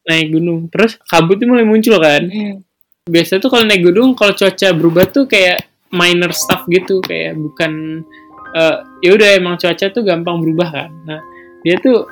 naik 0.04 0.34
gunung. 0.34 0.66
Terus 0.68 0.98
kabutnya 1.06 1.46
mulai 1.46 1.64
muncul 1.64 1.96
kan. 2.02 2.26
Hmm. 2.26 2.66
biasanya 3.08 3.40
tuh 3.40 3.48
kalau 3.48 3.64
naik 3.64 3.80
gunung 3.88 4.12
kalau 4.12 4.36
cuaca 4.36 4.68
berubah 4.76 5.08
tuh 5.08 5.24
kayak 5.24 5.64
minor 5.88 6.28
stuff 6.36 6.68
gitu. 6.68 7.00
Kayak 7.00 7.40
bukan 7.40 8.04
eh, 8.52 8.76
ya 9.00 9.10
udah 9.16 9.28
emang 9.38 9.56
cuaca 9.56 9.86
tuh 9.88 10.02
gampang 10.04 10.42
berubah 10.44 10.68
kan. 10.68 10.90
Nah 11.06 11.20
dia 11.64 11.80
tuh 11.80 12.04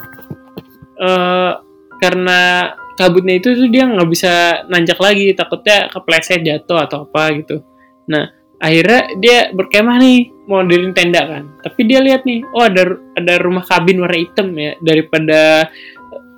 eh 0.96 1.52
karena 2.00 2.72
kabutnya 2.96 3.36
itu 3.36 3.52
tuh 3.52 3.68
dia 3.68 3.84
nggak 3.84 4.08
bisa 4.08 4.64
nanjak 4.72 4.96
lagi. 4.96 5.36
Takutnya 5.36 5.92
kepleset 5.92 6.40
jatuh 6.40 6.78
atau 6.80 7.04
apa 7.04 7.22
gitu. 7.36 7.60
Nah 8.08 8.32
akhirnya 8.60 9.00
dia 9.20 9.38
berkemah 9.52 9.96
nih 10.00 10.18
mau 10.48 10.62
diriin 10.64 10.94
tenda 10.96 11.22
kan. 11.26 11.44
Tapi 11.62 11.80
dia 11.84 12.00
lihat 12.00 12.24
nih 12.24 12.42
oh 12.54 12.64
ada 12.64 12.96
ada 13.18 13.34
rumah 13.42 13.64
kabin 13.66 14.00
warna 14.00 14.18
hitam 14.18 14.54
ya. 14.56 14.72
Daripada 14.80 15.68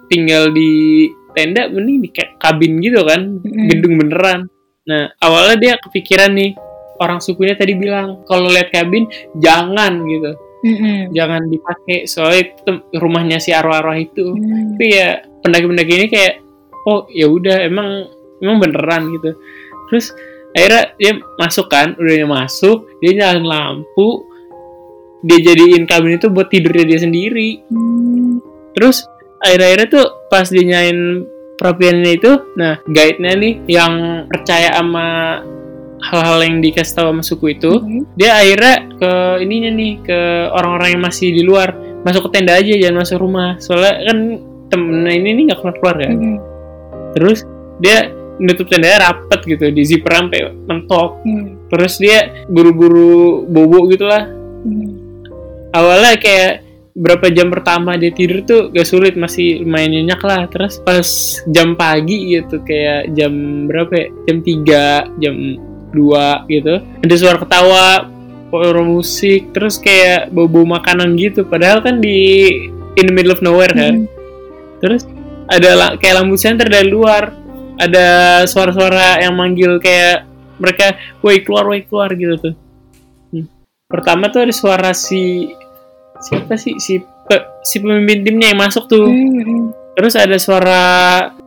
tinggal 0.08 0.50
di 0.50 1.06
tenda 1.36 1.68
mending 1.68 1.98
di 2.02 2.08
kayak 2.10 2.40
kabin 2.40 2.80
gitu 2.82 3.04
kan. 3.04 3.38
Gedung 3.44 4.00
beneran. 4.00 4.48
Nah 4.88 5.12
awalnya 5.22 5.56
dia 5.60 5.74
kepikiran 5.78 6.34
nih 6.34 6.56
orang 6.98 7.22
sukunya 7.22 7.54
tadi 7.54 7.78
bilang 7.78 8.26
kalau 8.26 8.50
lihat 8.50 8.74
kabin 8.74 9.06
jangan 9.38 10.02
gitu. 10.08 10.32
Hmm. 10.58 11.14
jangan 11.14 11.46
dipakai 11.46 12.10
soalnya 12.10 12.50
itu 12.50 12.72
rumahnya 12.98 13.38
si 13.38 13.54
arwah-arwah 13.54 13.94
itu. 13.94 14.34
Hmm. 14.34 14.74
tapi 14.74 14.90
ya 14.90 15.22
pendaki-pendaki 15.46 15.92
ini 15.94 16.06
kayak 16.10 16.42
oh 16.82 17.06
ya 17.14 17.30
udah 17.30 17.62
emang 17.62 18.10
emang 18.42 18.58
beneran 18.58 19.06
gitu. 19.14 19.38
Terus 19.86 20.10
akhirnya 20.58 20.82
dia 20.98 21.12
masuk 21.38 21.70
kan 21.70 21.94
udah 21.94 22.14
dia 22.14 22.26
masuk 22.26 22.78
dia 22.98 23.12
nyalain 23.14 23.46
lampu 23.46 24.26
dia 25.22 25.38
jadiin 25.38 25.86
kabin 25.86 26.18
itu 26.18 26.26
buat 26.26 26.50
tidurnya 26.50 26.84
dia 26.84 26.98
sendiri 26.98 27.62
Hmm. 27.70 28.42
terus 28.74 29.06
akhir-akhirnya 29.38 29.86
tuh 29.86 30.06
pas 30.26 30.46
dia 30.46 30.66
nyalain 30.66 31.22
perapiannya 31.58 32.12
itu 32.14 32.32
nah 32.54 32.78
guide-nya 32.86 33.32
nih 33.34 33.54
yang 33.66 33.94
percaya 34.26 34.74
sama 34.74 35.06
hal-hal 35.98 36.38
yang 36.46 36.62
dikasih 36.62 36.94
tahu 36.94 37.06
sama 37.10 37.22
suku 37.22 37.46
itu 37.54 37.72
Hmm. 37.78 38.02
dia 38.14 38.34
akhirnya 38.34 38.74
ke 38.98 39.12
ininya 39.42 39.70
nih 39.74 39.92
ke 40.02 40.18
orang-orang 40.50 40.88
yang 40.98 41.02
masih 41.02 41.34
di 41.34 41.42
luar 41.42 41.74
masuk 42.06 42.30
ke 42.30 42.38
tenda 42.38 42.54
aja 42.54 42.70
jangan 42.78 43.02
masuk 43.02 43.18
rumah 43.18 43.58
soalnya 43.58 43.94
kan 44.06 44.18
temennya 44.70 45.12
ini 45.18 45.28
nih 45.34 45.42
nggak 45.50 45.58
keluar 45.58 45.76
keluar 45.82 45.96
kan 45.98 46.14
Hmm. 46.14 46.38
terus 47.18 47.42
dia 47.82 48.10
nutup 48.38 48.66
tendanya 48.66 49.10
rapet 49.10 49.40
gitu 49.44 49.68
di 49.68 49.82
zipper 49.82 50.14
sampai 50.14 50.40
mentok 50.64 51.22
Hmm. 51.22 51.58
terus 51.68 51.98
dia 51.98 52.46
buru-buru 52.46 53.44
bobo 53.44 53.86
gitulah 53.86 54.26
Hmm. 54.62 54.94
awalnya 55.70 56.16
kayak 56.16 56.52
berapa 56.98 57.30
jam 57.30 57.46
pertama 57.46 57.94
dia 57.94 58.10
tidur 58.10 58.42
tuh 58.42 58.62
gak 58.70 58.82
sulit 58.82 59.14
masih 59.14 59.62
lumayan 59.62 59.94
nyenyak 59.94 60.18
lah 60.18 60.50
terus 60.50 60.82
pas 60.82 61.06
jam 61.46 61.78
pagi 61.78 62.34
gitu 62.34 62.58
kayak 62.62 63.14
jam 63.14 63.30
berapa 63.70 63.92
ya? 63.94 64.06
jam 64.26 64.36
3 64.42 64.82
jam 65.22 65.34
2 65.94 66.50
gitu 66.50 66.74
ada 66.82 67.14
suara 67.14 67.38
ketawa 67.38 67.86
suara 68.50 68.82
musik 68.82 69.54
terus 69.54 69.78
kayak 69.78 70.34
bau-bau 70.34 70.66
makanan 70.66 71.14
gitu 71.14 71.46
padahal 71.46 71.78
kan 71.78 72.02
di 72.02 72.50
in 72.98 73.06
the 73.06 73.14
middle 73.14 73.30
of 73.30 73.46
nowhere 73.46 73.70
kan 73.70 74.02
Hmm. 74.02 74.10
terus 74.82 75.06
ada 75.46 75.94
kayak 75.96 76.18
lampu 76.18 76.34
senter 76.34 76.66
dari 76.66 76.90
luar 76.90 77.30
ada 77.78 78.06
suara-suara 78.44 79.22
yang 79.22 79.32
manggil 79.32 79.78
kayak 79.78 80.26
mereka 80.58 80.94
woi 81.22 81.40
keluar 81.40 81.64
woi 81.64 81.86
keluar 81.86 82.10
gitu 82.12 82.34
tuh 82.36 82.54
Hmm. 83.28 83.46
pertama 83.86 84.28
tuh 84.28 84.42
ada 84.42 84.52
suara 84.52 84.90
si 84.90 85.52
siapa 86.18 86.56
sih 86.56 86.74
si 86.78 86.98
pe- 86.98 87.46
si 87.62 87.78
pemimpin 87.78 88.24
timnya 88.24 88.50
yang 88.50 88.60
masuk 88.60 88.88
tuh 88.88 89.06
Hmm. 89.06 89.70
terus 89.94 90.18
ada 90.18 90.34
suara 90.36 90.82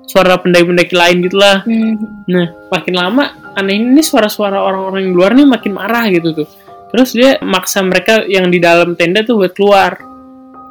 suara 0.07 0.39
pendaki-pendaki 0.39 0.95
lain 0.95 1.17
gitulah 1.21 1.63
Hmm. 1.63 1.99
nah 2.27 2.47
makin 2.69 2.95
lama 2.95 3.23
aneh 3.51 3.75
ini 3.75 3.99
suara-suara 3.99 4.63
orang-orang 4.63 5.11
yang 5.11 5.15
luar 5.15 5.31
nih 5.35 5.43
makin 5.43 5.75
marah 5.75 6.07
gitu 6.07 6.31
tuh 6.31 6.47
terus 6.91 7.11
dia 7.11 7.39
maksa 7.43 7.83
mereka 7.83 8.23
yang 8.27 8.47
di 8.47 8.59
dalam 8.59 8.95
tenda 8.95 9.23
tuh 9.23 9.43
buat 9.43 9.51
keluar 9.51 9.99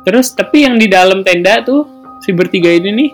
terus 0.04 0.32
tapi 0.32 0.64
yang 0.64 0.80
di 0.80 0.88
dalam 0.88 1.20
tenda 1.20 1.60
tuh 1.60 1.84
si 2.24 2.32
bertiga 2.32 2.72
ini 2.72 2.90
nih 2.92 3.10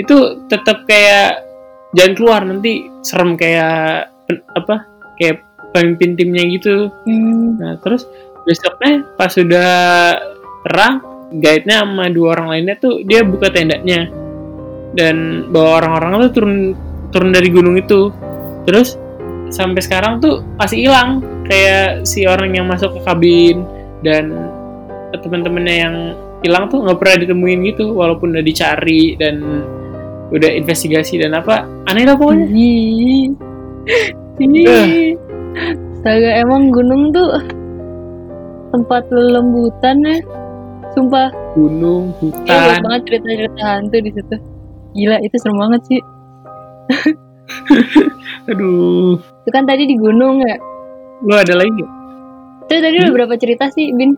itu 0.00 0.16
tetap 0.48 0.88
kayak 0.88 1.51
jangan 1.92 2.12
keluar 2.16 2.40
nanti 2.44 2.88
serem 3.04 3.36
kayak 3.36 4.08
apa 4.56 4.88
kayak 5.20 5.44
pemimpin 5.72 6.16
timnya 6.16 6.44
gitu 6.52 6.92
Hmm. 7.08 7.56
Nah, 7.56 7.80
terus 7.80 8.08
besoknya 8.44 9.06
pas 9.16 9.32
sudah 9.32 9.72
terang, 10.68 11.00
guide-nya 11.32 11.86
sama 11.86 12.12
dua 12.12 12.38
orang 12.38 12.48
lainnya 12.56 12.76
tuh 12.76 13.00
dia 13.06 13.24
buka 13.24 13.48
tendanya 13.48 14.10
dan 14.92 15.48
bawa 15.48 15.80
orang-orang 15.80 16.28
tuh 16.28 16.32
turun 16.36 16.54
turun 17.12 17.30
dari 17.32 17.48
gunung 17.48 17.76
itu. 17.80 18.12
Terus 18.68 19.00
sampai 19.52 19.80
sekarang 19.84 20.20
tuh 20.20 20.44
masih 20.56 20.88
hilang 20.88 21.24
kayak 21.48 22.08
si 22.08 22.24
orang 22.24 22.56
yang 22.56 22.68
masuk 22.68 22.92
ke 22.96 23.00
kabin 23.04 23.64
dan 24.00 24.48
teman-temannya 25.12 25.76
yang 25.76 25.94
hilang 26.40 26.66
tuh 26.72 26.82
nggak 26.82 26.98
pernah 26.98 27.16
ditemuin 27.22 27.60
gitu 27.74 27.92
walaupun 27.92 28.34
udah 28.34 28.44
dicari 28.44 29.14
dan 29.20 29.62
udah 30.32 30.50
investigasi 30.50 31.20
dan 31.20 31.36
apa 31.36 31.68
aneh 31.86 32.08
lah 32.08 32.16
pokoknya. 32.16 32.48
Ih. 32.48 33.28
Astaga, 36.00 36.30
emang 36.40 36.72
gunung 36.72 37.12
tuh 37.12 37.36
tempat 38.72 39.04
lelembutan 39.12 40.00
ya. 40.02 40.16
Sumpah, 40.92 41.32
gunung 41.56 42.12
banyak 42.20 42.36
hutan 42.44 42.80
banget 42.84 43.00
cerita-cerita 43.08 43.62
hantu 43.64 43.96
di 44.00 44.10
situ. 44.12 44.36
Gila, 44.92 45.16
itu 45.24 45.36
serem 45.40 45.56
banget 45.56 45.80
sih. 45.88 46.00
aduh 48.50 49.16
Itu 49.16 49.50
kan 49.52 49.64
tadi 49.64 49.86
di 49.86 49.96
gunung 49.96 50.42
ya. 50.42 50.56
lu 51.22 51.32
ada 51.32 51.54
lagi? 51.54 51.84
Itu 52.66 52.74
tadi 52.76 52.96
udah 53.00 53.12
berapa 53.14 53.34
cerita 53.38 53.70
sih, 53.70 53.94
Bin? 53.94 54.12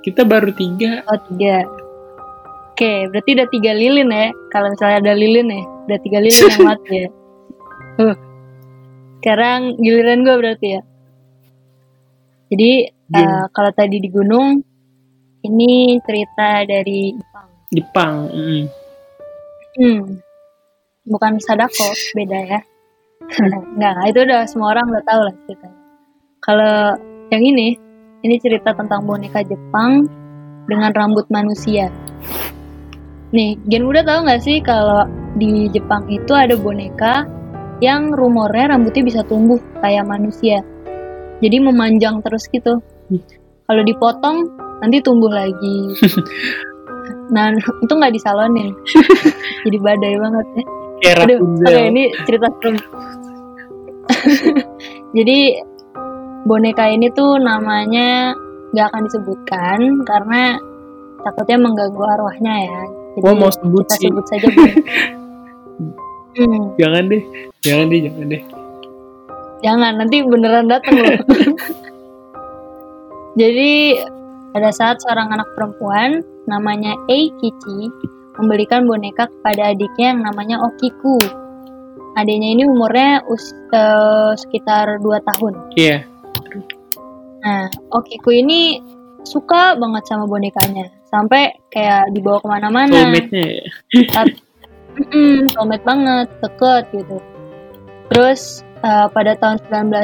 kita 0.00 0.22
baru 0.22 0.54
tiga 0.54 1.02
Oh, 1.10 1.18
tiga. 1.28 1.66
Oke, 2.76 3.08
berarti 3.08 3.40
udah 3.40 3.48
tiga 3.48 3.72
lilin 3.72 4.12
ya. 4.12 4.28
Kalau 4.52 4.68
misalnya 4.68 5.00
ada 5.00 5.16
lilin 5.16 5.48
ya, 5.48 5.64
udah 5.88 5.98
tiga 6.04 6.20
lilin 6.20 6.44
yang 6.44 6.60
mati 6.68 6.92
ya. 6.92 7.08
Huh. 7.96 8.16
Sekarang 9.16 9.80
giliran 9.80 10.28
gue 10.28 10.36
berarti 10.36 10.68
ya. 10.76 10.82
Jadi, 12.52 12.72
Gimana? 13.08 13.16
eh, 13.16 13.44
kalau 13.56 13.72
tadi 13.72 13.96
di 13.96 14.12
gunung, 14.12 14.60
ini 15.48 15.96
cerita 16.04 16.68
dari 16.68 17.16
Jepang. 17.16 17.48
Jepang 17.72 18.14
mm. 18.28 18.64
Hmm. 19.80 20.00
Bukan 21.08 21.32
Sadako, 21.40 21.96
beda 22.12 22.38
ya. 22.44 22.60
Enggak, 23.72 24.04
itu 24.04 24.20
udah 24.20 24.44
semua 24.44 24.76
orang 24.76 24.92
udah 24.92 25.04
tahu 25.08 25.20
lah 25.24 25.34
ceritanya. 25.48 25.80
Kalau 26.44 26.76
yang 27.32 27.40
ini, 27.40 27.72
ini 28.20 28.36
cerita 28.36 28.76
tentang 28.76 29.08
boneka 29.08 29.40
Jepang 29.48 30.04
dengan 30.68 30.92
rambut 30.92 31.24
manusia. 31.32 31.88
Nih, 33.34 33.58
Gen 33.66 33.86
udah 33.86 34.06
tahu 34.06 34.26
nggak 34.26 34.42
sih 34.42 34.62
kalau 34.62 35.02
di 35.34 35.66
Jepang 35.74 36.06
itu 36.06 36.30
ada 36.30 36.54
boneka 36.54 37.26
yang 37.82 38.14
rumornya 38.14 38.72
rambutnya 38.72 39.02
bisa 39.02 39.20
tumbuh 39.26 39.58
kayak 39.82 40.06
manusia. 40.06 40.62
Jadi 41.42 41.56
memanjang 41.60 42.22
terus 42.24 42.48
gitu. 42.48 42.80
Kalau 43.66 43.82
dipotong 43.82 44.46
nanti 44.80 45.02
tumbuh 45.02 45.28
lagi. 45.28 45.78
nah, 47.34 47.52
itu 47.52 47.92
nggak 47.92 48.14
disalonin. 48.14 48.72
Jadi 49.66 49.76
badai 49.82 50.16
banget 50.16 50.46
ya. 50.54 50.64
Kayak 50.96 51.18
Aduh, 51.28 51.38
oke 51.60 51.80
ini 51.92 52.02
cerita 52.24 52.48
serem. 52.56 52.76
Jadi 55.16 55.38
boneka 56.48 56.88
ini 56.88 57.12
tuh 57.12 57.36
namanya 57.36 58.32
nggak 58.72 58.86
akan 58.88 59.02
disebutkan 59.10 59.78
karena 60.08 60.56
takutnya 61.20 61.58
mengganggu 61.60 62.00
arwahnya 62.00 62.54
ya. 62.64 62.82
Jadi 63.16 63.34
mau 63.34 63.48
sebut 63.48 63.82
kita 63.82 63.94
sih. 63.96 64.08
sebut 64.08 64.24
saja. 64.26 64.48
Hmm, 66.36 66.76
Jangan 66.76 67.08
deh, 67.08 67.22
jangan 67.64 67.88
deh, 67.88 68.00
jangan 68.04 68.24
deh. 68.28 68.42
jangan 69.64 69.92
nanti 69.96 70.16
beneran 70.20 70.68
datang 70.68 70.94
loh. 70.94 71.16
Jadi 73.40 73.96
pada 74.52 74.68
saat 74.68 75.00
seorang 75.00 75.32
anak 75.32 75.48
perempuan 75.52 76.20
namanya 76.44 76.92
Eikichi 77.08 77.88
membelikan 78.36 78.84
boneka 78.84 79.28
kepada 79.28 79.72
adiknya 79.72 80.12
yang 80.12 80.20
namanya 80.24 80.56
Okiku. 80.60 81.16
Adiknya 82.16 82.48
ini 82.52 82.62
umurnya 82.64 83.24
us- 83.28 83.56
eh, 83.72 84.32
sekitar 84.36 85.00
2 85.00 85.20
tahun. 85.24 85.52
Iya. 85.72 86.04
Nah, 87.40 87.64
Okiku 87.92 88.28
ini 88.28 88.80
suka 89.24 89.72
banget 89.72 90.04
sama 90.04 90.24
bonekanya. 90.24 90.92
Sampai 91.06 91.54
kayak 91.70 92.10
dibawa 92.12 92.42
ke 92.42 92.48
mana-mana. 92.50 92.92
Soulmate-nya 92.92 93.46
ya. 93.46 93.64
Soulmate 95.54 95.84
banget, 95.86 96.26
deket 96.42 96.84
gitu. 96.94 97.16
Terus 98.10 98.66
eh, 98.82 99.06
pada 99.10 99.32
tahun 99.38 99.58
19 99.70 99.94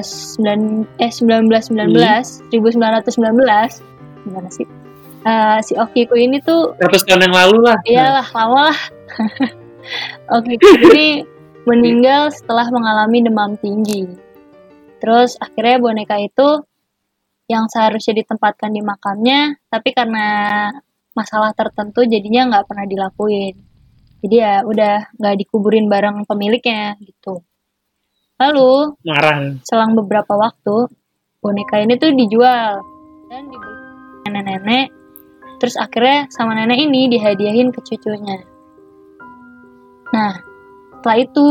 eh 0.99 1.11
1919, 1.11 2.51
1919, 2.51 4.27
gimana 4.27 4.49
sih? 4.51 4.67
Eh, 5.23 5.59
si 5.63 5.79
Okiku 5.79 6.19
ini 6.19 6.43
tuh 6.43 6.75
100 6.83 7.07
tahun 7.07 7.31
yang 7.31 7.35
lalu 7.35 7.59
lah. 7.63 7.79
iyalah 7.87 8.27
lama 8.35 8.61
lah. 8.71 8.81
Okiku 10.39 10.69
ini 10.91 11.23
meninggal 11.63 12.35
setelah 12.35 12.67
mengalami 12.75 13.23
demam 13.23 13.55
tinggi. 13.59 14.11
Terus 14.99 15.39
akhirnya 15.39 15.79
boneka 15.83 16.19
itu 16.19 16.63
yang 17.51 17.67
seharusnya 17.71 18.23
ditempatkan 18.23 18.71
di 18.71 18.83
makamnya, 18.83 19.59
tapi 19.71 19.91
karena 19.95 20.27
masalah 21.13 21.53
tertentu 21.53 22.05
jadinya 22.05 22.49
nggak 22.49 22.67
pernah 22.69 22.87
dilakuin. 22.89 23.55
Jadi 24.23 24.37
ya 24.39 24.63
udah 24.63 25.13
nggak 25.19 25.37
dikuburin 25.45 25.91
bareng 25.91 26.25
pemiliknya 26.25 26.95
gitu. 27.03 27.43
Lalu 28.39 28.97
Marah. 29.07 29.59
selang 29.63 29.95
beberapa 29.95 30.35
waktu 30.35 30.91
boneka 31.43 31.83
ini 31.83 31.95
tuh 31.99 32.15
dijual 32.15 32.83
dan 33.31 33.43
dibeli 33.51 33.83
nenek-nenek. 34.27 34.89
Terus 35.59 35.79
akhirnya 35.79 36.27
sama 36.31 36.59
nenek 36.59 36.79
ini 36.79 37.11
dihadiahin 37.11 37.71
ke 37.71 37.83
cucunya. 37.83 38.43
Nah, 40.11 40.33
setelah 40.99 41.19
itu 41.19 41.47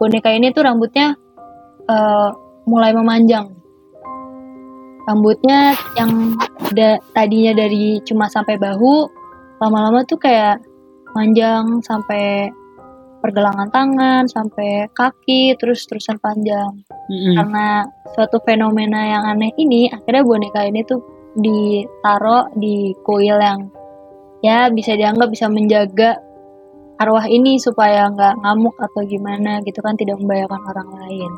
boneka 0.00 0.32
ini 0.32 0.52
tuh 0.52 0.64
rambutnya 0.64 1.16
eh, 1.88 2.30
mulai 2.68 2.92
memanjang. 2.92 3.63
Rambutnya 5.04 5.76
yang 6.00 6.36
da- 6.72 7.00
tadinya 7.12 7.52
dari 7.52 8.00
cuma 8.08 8.28
sampai 8.32 8.56
bahu, 8.56 9.08
lama-lama 9.60 10.00
tuh 10.08 10.16
kayak 10.16 10.64
panjang 11.12 11.84
sampai 11.84 12.48
pergelangan 13.24 13.72
tangan, 13.72 14.28
sampai 14.28 14.84
kaki, 14.92 15.56
terus 15.56 15.88
terusan 15.88 16.20
panjang 16.20 16.84
Mm-mm. 17.08 17.40
karena 17.40 17.88
suatu 18.12 18.36
fenomena 18.44 19.00
yang 19.00 19.24
aneh 19.24 19.48
ini 19.56 19.88
akhirnya 19.88 20.20
boneka 20.28 20.60
ini 20.68 20.84
tuh 20.84 21.00
ditaro 21.32 22.52
di 22.52 22.92
kuil 23.00 23.40
yang 23.40 23.72
ya 24.44 24.68
bisa 24.68 24.92
dianggap 24.92 25.32
bisa 25.32 25.48
menjaga 25.48 26.20
arwah 27.00 27.24
ini 27.26 27.56
supaya 27.56 28.12
nggak 28.12 28.44
ngamuk 28.44 28.76
atau 28.76 29.02
gimana 29.08 29.58
gitu 29.64 29.80
kan 29.80 29.96
tidak 29.96 30.20
membahayakan 30.20 30.62
orang 30.68 30.88
lain 31.00 31.32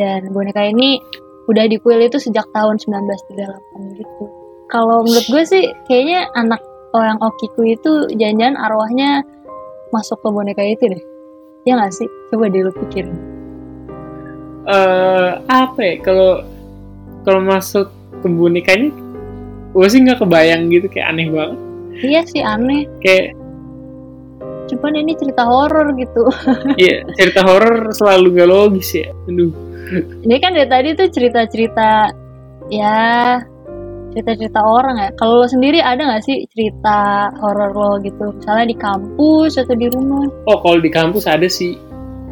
dan 0.00 0.20
boneka 0.32 0.64
ini 0.64 0.98
udah 1.48 1.64
di 1.64 1.80
kuil 1.80 2.04
itu 2.04 2.20
sejak 2.20 2.44
tahun 2.52 2.76
1938 2.76 3.96
gitu. 3.96 4.24
Kalau 4.68 5.00
menurut 5.00 5.26
gue 5.32 5.42
sih 5.48 5.64
kayaknya 5.88 6.28
anak 6.36 6.60
orang 6.92 7.16
Okiku 7.24 7.64
itu 7.64 7.92
jangan-jangan 8.12 8.56
arwahnya 8.60 9.24
masuk 9.88 10.20
ke 10.20 10.28
boneka 10.28 10.60
itu 10.60 10.92
deh. 10.92 11.02
Ya 11.64 11.80
nggak 11.80 11.96
sih? 11.96 12.08
Coba 12.28 12.52
deh 12.52 12.60
lu 12.60 12.72
pikirin. 12.84 13.16
Eh 14.68 15.30
apa 15.48 15.80
ya? 15.80 15.94
Kalau 16.04 16.44
kalau 17.24 17.40
masuk 17.40 17.88
ke 18.20 18.28
bonekanya 18.28 18.92
gue 19.72 19.86
sih 19.88 20.04
nggak 20.04 20.20
kebayang 20.20 20.68
gitu 20.68 20.92
kayak 20.92 21.16
aneh 21.16 21.32
banget. 21.32 21.58
Iya 22.04 22.20
sih 22.28 22.44
aneh. 22.44 22.84
Kayak 23.00 23.32
cuman 24.68 25.00
ini 25.00 25.16
cerita 25.16 25.48
horor 25.48 25.96
gitu. 25.96 26.28
Ya 26.76 27.08
cerita 27.16 27.40
horor 27.40 27.88
selalu 27.96 28.36
gak 28.36 28.48
logis 28.52 28.92
ya. 28.92 29.08
Aduh 29.24 29.67
ini 30.24 30.36
kan 30.40 30.52
dari 30.54 30.68
tadi 30.68 30.88
tuh 30.94 31.08
cerita-cerita 31.08 32.12
ya 32.68 33.38
cerita-cerita 34.12 34.60
orang 34.64 34.96
ya. 34.98 35.08
Kalau 35.14 35.44
lo 35.44 35.46
sendiri 35.46 35.78
ada 35.78 36.00
nggak 36.00 36.24
sih 36.24 36.42
cerita 36.50 37.30
horor 37.38 37.72
lo 37.76 37.92
gitu? 38.02 38.34
Misalnya 38.34 38.66
di 38.72 38.76
kampus 38.76 39.60
atau 39.60 39.74
di 39.76 39.86
rumah? 39.92 40.26
Oh 40.48 40.58
kalau 40.58 40.80
di 40.80 40.90
kampus 40.90 41.28
ada 41.28 41.46
sih. 41.46 41.76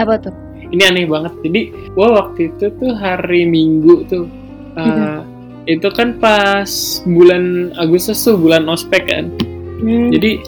Apa 0.01 0.19
tuh? 0.19 0.35
Ini 0.73 0.83
aneh 0.91 1.07
banget. 1.07 1.33
Jadi 1.47 1.61
gue 1.95 2.09
waktu 2.11 2.41
itu 2.51 2.67
tuh 2.81 2.93
hari 2.97 3.47
minggu 3.47 4.03
tuh 4.11 4.27
eh, 4.75 5.21
itu 5.71 5.89
kan 5.95 6.19
pas 6.19 6.69
bulan 7.07 7.71
Agustus 7.79 8.19
tuh 8.25 8.35
bulan 8.35 8.67
ospek 8.67 9.07
kan. 9.07 9.31
Hmm, 9.79 10.11
jadi 10.11 10.43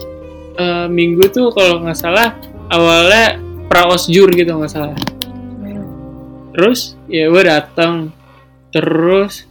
eh, 0.59 0.87
minggu 0.89 1.29
tuh 1.31 1.53
kalau 1.55 1.85
nggak 1.85 1.97
salah 1.97 2.35
awalnya 2.73 3.39
praosjur 3.71 4.27
gitu 4.33 4.49
nggak 4.59 4.73
salah. 4.73 4.91
hmm. 4.97 5.18
Terus 6.59 6.99
ya 7.07 7.31
gue 7.31 7.43
datang 7.47 8.11
terus 8.75 9.47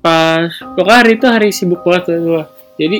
pas 0.00 0.48
pokoknya 0.72 0.98
hari 1.04 1.12
itu 1.20 1.26
hari 1.28 1.48
sibuk 1.52 1.84
banget 1.84 2.16
tuh 2.16 2.18
gue 2.24 2.42
jadi 2.80 2.98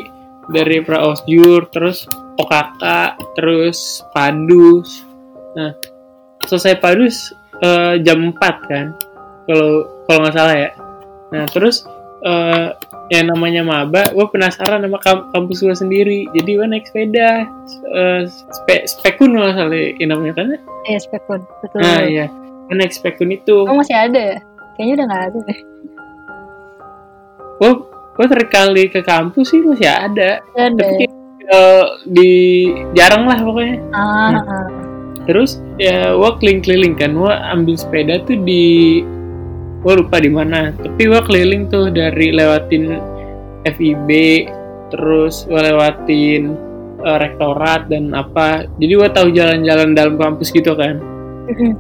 dari 0.53 0.79
praosjur 0.85 1.73
terus 1.73 2.05
OKK 2.37 2.85
terus 3.33 4.05
padus 4.12 5.09
nah 5.57 5.73
selesai 6.45 6.77
padus 6.77 7.33
eh, 7.64 7.97
jam 8.05 8.29
4 8.29 8.37
kan 8.69 8.92
kalau 9.49 9.87
kalau 10.07 10.19
nggak 10.27 10.35
salah 10.35 10.57
ya. 10.59 10.71
Nah 11.33 11.45
terus 11.51 11.87
eh, 12.27 12.69
yang 13.14 13.31
namanya 13.31 13.62
maba 13.62 14.11
gue 14.11 14.27
penasaran 14.31 14.83
sama 14.83 14.99
kamp- 14.99 15.31
kampus 15.31 15.62
gue 15.62 15.77
sendiri. 15.77 16.21
Jadi 16.35 16.51
gue 16.59 16.66
naik 16.66 16.87
sepeda 16.90 17.47
eh, 17.95 18.23
spe 18.29 18.87
spekun 18.87 19.38
nggak 19.38 19.55
salah 19.55 19.75
ya 19.75 20.07
namanya 20.07 20.35
kan? 20.35 20.47
Eh 20.87 20.99
spekun 20.99 21.40
betul. 21.62 21.81
Nah 21.83 22.03
iya 22.07 22.27
gue 22.66 22.74
naik 22.74 22.92
spekun 22.92 23.31
itu. 23.31 23.62
Oh 23.62 23.79
masih 23.79 23.94
ada? 23.94 24.18
Ya 24.18 24.38
kayaknya 24.76 24.92
udah 25.00 25.07
nggak 25.09 25.24
ada 25.24 25.38
deh. 25.48 25.61
Gue 27.57 27.70
gue 28.16 28.26
terkali 28.29 28.85
ke 28.92 29.00
kampus 29.07 29.46
sih 29.55 29.61
masih 29.62 29.88
ada. 29.88 30.31
Ada. 30.59 30.83
Tapi 30.83 31.05
eh, 31.46 31.87
di 32.11 32.33
jarang 32.92 33.24
lah 33.31 33.38
pokoknya. 33.40 33.76
Ah, 33.94 34.37
ah. 34.42 34.66
terus 35.24 35.59
ya 35.81 36.12
gue 36.12 36.31
keliling-keliling 36.42 36.94
kan. 36.98 37.14
Gue 37.16 37.33
ambil 37.33 37.74
sepeda 37.79 38.20
tuh 38.26 38.37
di 38.42 39.00
gue 39.81 39.92
lupa 39.96 40.18
di 40.18 40.31
mana. 40.31 40.74
Tapi 40.74 41.02
gue 41.07 41.20
keliling 41.24 41.70
tuh 41.70 41.88
dari 41.88 42.35
lewatin 42.35 42.98
FIB 43.64 44.11
terus 44.90 45.46
gue 45.46 45.61
lewatin 45.62 46.59
eh, 47.00 47.18
rektorat 47.22 47.87
dan 47.88 48.11
apa. 48.11 48.66
Jadi 48.76 48.92
gue 48.92 49.09
tahu 49.14 49.29
jalan-jalan 49.31 49.94
dalam 49.94 50.18
kampus 50.18 50.50
gitu 50.50 50.74
kan 50.74 51.15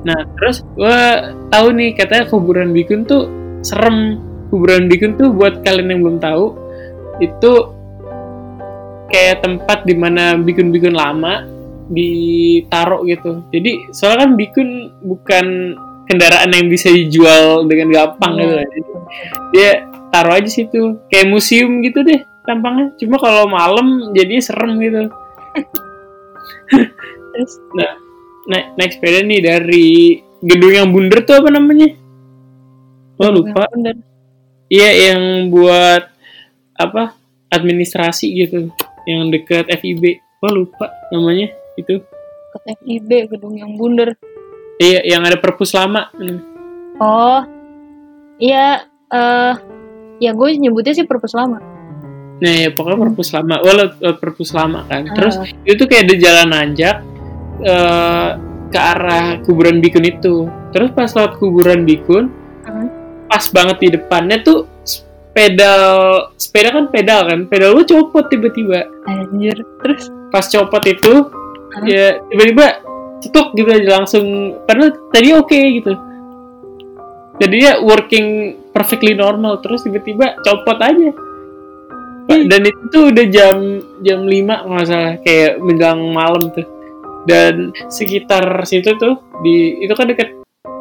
Nah, 0.06 0.20
terus 0.38 0.62
gue 0.78 1.00
tahu 1.50 1.66
nih 1.74 1.90
katanya 1.98 2.24
kuburan 2.30 2.70
bikun 2.70 3.02
tuh 3.02 3.26
serem. 3.66 4.22
Kuburan 4.50 4.86
bikun 4.86 5.18
tuh 5.18 5.34
buat 5.34 5.66
kalian 5.66 5.90
yang 5.90 6.00
belum 6.06 6.18
tahu 6.22 6.54
itu 7.18 7.52
kayak 9.10 9.42
tempat 9.42 9.82
di 9.88 9.94
mana 9.96 10.38
bikun-bikun 10.38 10.94
lama 10.94 11.46
ditaruh 11.90 13.02
gitu. 13.06 13.42
Jadi 13.50 13.90
soalnya 13.94 14.26
kan 14.26 14.30
bikun 14.38 14.68
bukan 15.02 15.46
kendaraan 16.06 16.50
yang 16.54 16.70
bisa 16.70 16.90
dijual 16.90 17.66
dengan 17.66 17.90
gampang 17.90 18.38
gitu. 18.38 18.54
Iya. 18.54 18.64
Jadi 18.66 18.90
dia 19.54 19.70
taruh 20.14 20.34
aja 20.38 20.50
situ 20.50 21.02
kayak 21.10 21.26
museum 21.30 21.82
gitu 21.82 22.06
deh 22.06 22.22
tampangnya. 22.46 22.94
Cuma 22.98 23.18
kalau 23.18 23.50
malam 23.50 24.14
jadinya 24.14 24.42
serem 24.42 24.78
gitu. 24.78 25.02
terus 27.34 27.52
naik 28.46 28.66
naik 28.78 28.92
sepeda 28.94 29.20
nih 29.22 29.40
dari 29.42 29.86
gedung 30.42 30.72
yang 30.72 30.88
bundar 30.94 31.22
tuh 31.26 31.38
apa 31.42 31.48
namanya? 31.50 31.90
Oh 33.16 33.30
lupa. 33.32 33.66
Iya 34.66 35.12
yang 35.12 35.50
buat 35.50 36.02
apa? 36.76 37.14
Administrasi 37.50 38.26
gitu. 38.34 38.70
Yang 39.06 39.22
deket 39.38 39.64
FIB 39.70 40.18
gua 40.42 40.50
lupa 40.52 40.86
namanya 41.14 41.50
itu. 41.78 42.02
Ke 42.52 42.58
FIB 42.82 43.30
gedung 43.30 43.54
yang 43.56 43.74
bundar 43.74 44.14
iya 44.76 45.00
yang 45.06 45.24
ada 45.24 45.40
perpus 45.40 45.72
lama. 45.72 46.12
Oh 47.00 47.40
iya 48.36 48.84
eh 49.08 49.54
ya 50.16 50.32
gue 50.32 50.48
nyebutnya 50.56 50.92
sih 50.96 51.06
perpus 51.08 51.32
lama. 51.36 51.60
Nah 52.36 52.52
ya 52.52 52.68
pokoknya 52.72 52.98
perpus 53.08 53.28
lama. 53.32 53.56
Walau 53.64 53.86
perpus 54.20 54.50
lama 54.52 54.84
kan. 54.84 55.08
Terus 55.08 55.40
Ah. 55.40 55.48
itu 55.64 55.82
kayak 55.88 56.10
ada 56.10 56.14
jalan 56.20 56.48
nanjak 56.52 56.96
eh, 57.62 58.28
ke 58.66 58.78
arah 58.78 59.40
kuburan 59.46 59.78
bikun 59.78 60.04
itu. 60.04 60.50
Terus 60.74 60.90
pas 60.92 61.10
lewat 61.14 61.38
kuburan 61.38 61.86
bikun 61.86 62.28
Hmm. 62.66 62.90
pas 63.30 63.46
banget 63.54 63.78
di 63.78 63.88
depannya 63.94 64.42
tuh 64.42 64.66
pedal 65.30 65.90
sepeda 66.34 66.74
kan 66.74 66.90
pedal 66.90 67.20
kan? 67.30 67.40
Pedal 67.46 67.78
lu 67.78 67.86
copot 67.86 68.26
tiba-tiba. 68.26 68.90
Anjir. 69.06 69.54
Terus? 69.86 70.10
Pas 70.34 70.42
copot 70.42 70.82
itu 70.82 71.30
Hmm. 71.30 71.86
ya 71.86 72.18
tiba-tiba 72.26 72.82
cetuk 73.22 73.54
gitu 73.54 73.70
aja 73.70 74.02
langsung 74.02 74.58
padahal 74.66 74.98
tadi 75.14 75.30
oke 75.30 75.60
gitu. 75.78 75.94
Jadinya 77.38 77.84
working 77.84 78.58
perfectly 78.74 79.14
normal 79.14 79.62
terus 79.62 79.86
tiba-tiba 79.86 80.40
copot 80.42 80.76
aja. 80.82 81.14
Dan 82.26 82.60
itu 82.66 82.82
tuh 82.90 83.14
udah 83.14 83.26
jam 83.30 83.78
jam 84.02 84.26
5 84.26 84.66
kalau 84.66 84.74
nggak 84.74 84.88
salah 84.90 85.14
kayak 85.22 85.62
menjelang 85.62 86.02
malam 86.10 86.50
tuh 86.50 86.66
dan 87.26 87.74
sekitar 87.90 88.62
situ 88.62 88.94
tuh 88.96 89.18
di 89.42 89.82
itu 89.82 89.92
kan 89.92 90.06
deket 90.08 90.32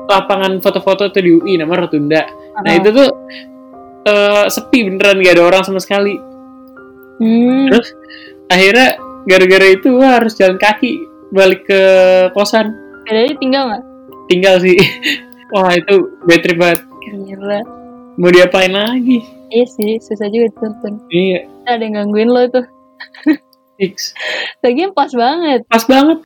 lapangan 0.05 0.61
foto-foto 0.61 1.09
tuh 1.09 1.21
di 1.21 1.33
UI 1.33 1.57
nama 1.57 1.73
Rotunda. 1.75 2.29
Nah 2.61 2.71
Ah. 2.71 2.77
itu 2.77 2.89
tuh 2.93 3.09
eh, 4.05 4.45
sepi 4.47 4.85
beneran 4.85 5.17
gak 5.19 5.33
ada 5.35 5.43
orang 5.43 5.63
sama 5.65 5.81
sekali. 5.81 6.13
Hmm, 7.17 7.71
terus 7.71 7.89
akhirnya 8.47 9.01
gara-gara 9.25 9.67
itu 9.73 9.89
harus 9.97 10.37
jalan 10.37 10.61
kaki 10.61 11.01
balik 11.33 11.65
ke 11.65 11.81
kosan. 12.31 12.69
Bedanya 13.09 13.33
tinggal 13.41 13.63
nggak? 13.65 13.83
Tinggal 14.29 14.55
sih. 14.61 14.77
Wah 15.53 15.73
itu 15.73 15.95
bad 16.25 16.41
trip 16.41 16.57
banget. 16.57 16.81
Gila. 17.05 17.61
Mau 18.15 18.29
diapain 18.29 18.71
lagi? 18.71 19.25
Iya 19.49 19.65
sih 19.65 19.97
susah 19.97 20.29
juga 20.29 20.49
ditonton. 20.51 21.01
Iya. 21.09 21.49
Ada 21.65 21.81
yang 21.81 21.93
gangguin 21.99 22.29
lo 22.29 22.41
itu 22.43 22.61
fix. 23.75 24.15
Lagian 24.63 24.91
pas 24.91 25.11
banget. 25.11 25.63
Pas 25.67 25.83
banget. 25.85 26.19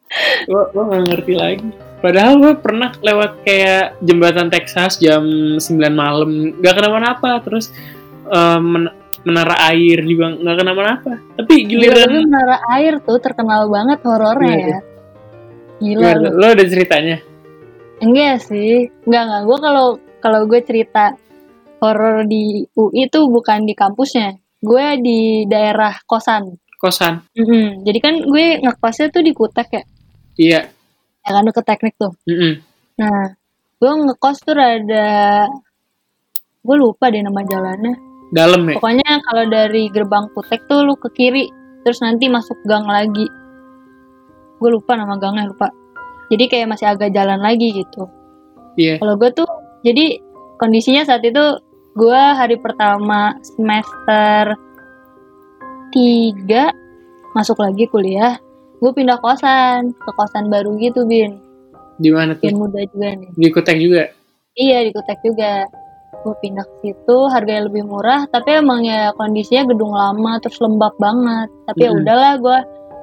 Gua, 0.45 0.69
gua 0.73 0.83
gak 0.93 1.03
ngerti 1.09 1.33
lagi. 1.35 1.69
Padahal 1.99 2.39
gue 2.39 2.53
pernah 2.63 2.95
lewat 3.03 3.43
kayak 3.43 3.99
jembatan 3.99 4.47
Texas 4.47 5.01
jam 5.03 5.23
9 5.59 5.59
malam. 5.91 6.55
Gak 6.63 6.79
kenapa-napa 6.79 7.43
terus 7.43 7.73
eh, 8.29 8.59
men- 8.61 8.95
menara 9.27 9.55
air 9.71 9.99
juga 10.07 10.31
nggak 10.31 10.57
kenapa-napa. 10.63 11.11
Tapi 11.35 11.53
Gila, 11.67 11.91
tapi 11.91 11.91
giliran 11.91 12.11
menara 12.23 12.57
air 12.71 12.93
tuh 13.03 13.19
terkenal 13.19 13.67
banget 13.67 13.99
horornya 14.07 14.55
Iya, 14.55 14.63
ya. 14.63 14.79
Gila 15.79 16.09
giliran 16.15 16.35
lo 16.39 16.45
ada 16.47 16.63
ceritanya? 16.63 17.17
Enggak 17.99 18.35
sih. 18.47 18.87
Enggak 19.03 19.23
enggak. 19.27 19.41
Gue 19.43 19.57
kalau 19.59 19.87
kalau 20.23 20.41
gue 20.47 20.61
cerita 20.63 21.05
horor 21.83 22.27
di 22.27 22.63
UI 22.75 23.11
tuh 23.11 23.27
bukan 23.27 23.67
di 23.67 23.75
kampusnya. 23.75 24.39
Gue 24.59 24.99
di 24.99 25.43
daerah 25.47 25.95
kosan 26.07 26.55
kosan. 26.79 27.21
Mm-mm. 27.35 27.83
jadi 27.83 27.99
kan 27.99 28.13
gue 28.23 28.63
ngekosnya 28.63 29.11
tuh 29.11 29.21
di 29.21 29.35
Kutek 29.35 29.69
ya? 29.69 29.83
Iya. 30.39 30.61
Ya 31.27 31.29
kan 31.35 31.43
deket 31.43 31.65
teknik 31.67 31.95
tuh. 31.99 32.15
Mm-mm. 32.25 32.63
nah 32.99 33.35
gue 33.79 33.91
ngekos 33.91 34.43
tuh 34.43 34.55
rada 34.55 35.47
gue 36.59 36.75
lupa 36.79 37.11
deh 37.11 37.19
nama 37.19 37.43
jalannya. 37.43 37.95
Dalam 38.29 38.61
ya 38.69 38.75
pokoknya 38.79 39.11
kalau 39.27 39.43
dari 39.51 39.91
gerbang 39.91 40.31
Kutek 40.31 40.65
tuh 40.71 40.87
lu 40.87 40.95
ke 40.95 41.11
kiri 41.11 41.51
terus 41.83 41.99
nanti 41.99 42.31
masuk 42.31 42.55
gang 42.63 42.87
lagi. 42.87 43.27
Gue 44.59 44.69
lupa 44.71 44.95
nama 44.95 45.19
gangnya 45.19 45.51
lupa. 45.51 45.71
Jadi 46.29 46.45
kayak 46.47 46.67
masih 46.71 46.87
agak 46.91 47.11
jalan 47.11 47.41
lagi 47.41 47.73
gitu. 47.73 48.07
Iya. 48.79 48.99
Kalau 49.03 49.19
gue 49.19 49.29
tuh 49.35 49.49
jadi 49.83 50.19
kondisinya 50.59 51.07
saat 51.07 51.23
itu 51.23 51.59
gue 51.95 52.21
hari 52.35 52.59
pertama 52.59 53.35
semester 53.43 54.55
tiga 55.93 56.73
masuk 57.33 57.59
lagi 57.61 57.85
kuliah. 57.89 58.37
Gue 58.79 58.95
pindah 58.95 59.19
kosan 59.19 59.91
ke 59.91 60.11
kosan 60.15 60.47
baru 60.47 60.79
gitu 60.79 61.03
bin. 61.03 61.37
Di 61.99 62.09
mana 62.15 62.31
bin 62.39 62.55
tuh 62.55 62.59
muda 62.63 62.79
juga 62.87 63.09
nih. 63.19 63.29
Di 63.35 63.47
Kutek 63.51 63.77
juga? 63.77 64.03
Iya 64.55 64.87
di 64.87 64.91
Kutek 64.95 65.19
juga. 65.21 65.67
Gue 66.23 66.35
pindah 66.43 66.63
ke 66.63 66.75
situ 66.83 67.17
harganya 67.31 67.67
lebih 67.71 67.87
murah 67.87 68.27
tapi 68.27 68.59
emang 68.59 68.83
ya 68.83 69.15
kondisinya 69.15 69.71
gedung 69.71 69.91
lama 69.91 70.39
terus 70.39 70.59
lembab 70.63 70.95
banget. 70.95 71.51
Tapi 71.67 71.81
ya 71.83 71.91
Mm-mm. 71.91 72.01
udahlah 72.03 72.33
gue 72.39 72.57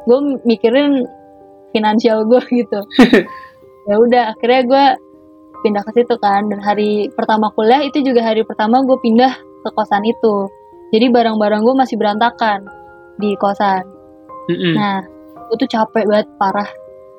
gue 0.07 0.19
mikirin 0.49 1.05
finansial 1.77 2.25
gue 2.25 2.41
gitu. 2.65 2.81
Ya 3.87 3.95
udah 4.01 4.23
akhirnya 4.33 4.63
gue 4.65 4.85
pindah 5.61 5.83
ke 5.85 5.93
situ 5.93 6.17
kan. 6.17 6.49
Dan 6.49 6.65
hari 6.65 7.13
pertama 7.13 7.53
kuliah 7.53 7.85
itu 7.85 8.01
juga 8.01 8.25
hari 8.25 8.49
pertama 8.49 8.81
gue 8.81 8.97
pindah 9.05 9.33
ke 9.37 9.71
kosan 9.77 10.09
itu 10.09 10.49
jadi 10.95 11.07
barang-barang 11.11 11.61
gue 11.67 11.75
masih 11.75 11.97
berantakan 11.99 12.67
di 13.19 13.35
kosan. 13.41 13.83
Mm-mm. 14.47 14.75
nah 14.79 15.03
gue 15.51 15.57
tuh 15.59 15.71
capek 15.71 16.05
banget 16.07 16.29
parah. 16.39 16.71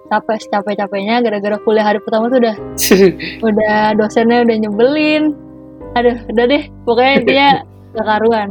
Capek 0.08 0.39
capek 0.47 0.73
capeknya 0.80 1.19
gara-gara 1.19 1.60
kuliah 1.67 1.84
hari 1.84 1.99
pertama 1.99 2.32
tuh 2.32 2.39
udah 2.39 2.56
udah 3.49 3.80
dosennya 3.99 4.47
udah 4.47 4.56
nyebelin. 4.56 5.36
Aduh 5.99 6.17
udah 6.32 6.45
deh. 6.47 6.63
Pokoknya 6.88 7.13
intinya 7.19 7.49
gak 7.97 8.08
karuan 8.08 8.49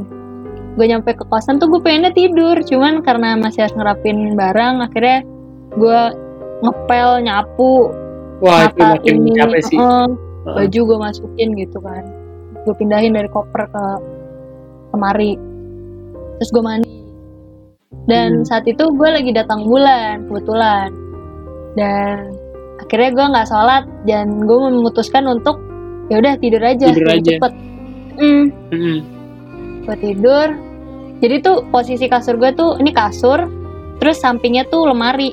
gue 0.77 0.85
nyampe 0.85 1.17
ke 1.17 1.25
kosan 1.33 1.57
tuh 1.57 1.73
gue 1.73 1.81
pengennya 1.81 2.13
tidur. 2.13 2.61
Cuman 2.61 3.01
karena 3.01 3.33
masih 3.41 3.65
harus 3.65 3.75
ngerapin 3.75 4.37
barang 4.37 4.85
akhirnya 4.85 5.25
gue 5.73 6.01
ngepel 6.61 7.11
nyapu. 7.25 7.91
Wah 8.45 8.69
itu 8.69 8.85
makin 8.85 9.15
ini 9.25 9.31
capek 9.41 9.61
sih. 9.65 9.79
eh, 9.81 10.07
baju 10.45 10.81
gue 10.85 10.99
masukin 11.01 11.49
gitu 11.57 11.81
kan. 11.81 12.05
Gue 12.69 12.75
pindahin 12.77 13.17
dari 13.17 13.29
koper 13.33 13.65
ke 13.73 13.85
lemari 14.97 15.37
terus 16.37 16.51
gue 16.51 16.65
mandi. 16.65 16.89
Dan 18.07 18.43
Hmm. 18.43 18.47
saat 18.47 18.65
itu 18.65 18.83
gue 18.83 19.09
lagi 19.09 19.31
datang 19.31 19.67
bulan 19.67 20.25
kebetulan. 20.27 20.91
Dan 21.77 22.33
akhirnya 22.81 23.11
gue 23.13 23.27
nggak 23.33 23.49
sholat 23.49 23.85
dan 24.05 24.43
gue 24.43 24.59
memutuskan 24.59 25.25
untuk 25.27 25.61
ya 26.09 26.21
udah 26.21 26.39
tidur 26.39 26.63
aja 26.63 26.93
Tidur 26.93 27.09
aja. 27.11 27.37
cepet. 27.37 27.53
Hmm, 28.17 28.45
Mm-mm. 28.73 28.99
gue 29.85 29.97
tidur. 30.01 30.49
Jadi 31.17 31.35
tuh 31.41 31.65
posisi 31.69 32.07
kasur 32.07 32.37
gue 32.37 32.53
tuh 32.53 32.77
ini 32.77 32.93
kasur 32.93 33.49
terus 33.97 34.21
sampingnya 34.21 34.69
tuh 34.69 34.89
lemari. 34.89 35.33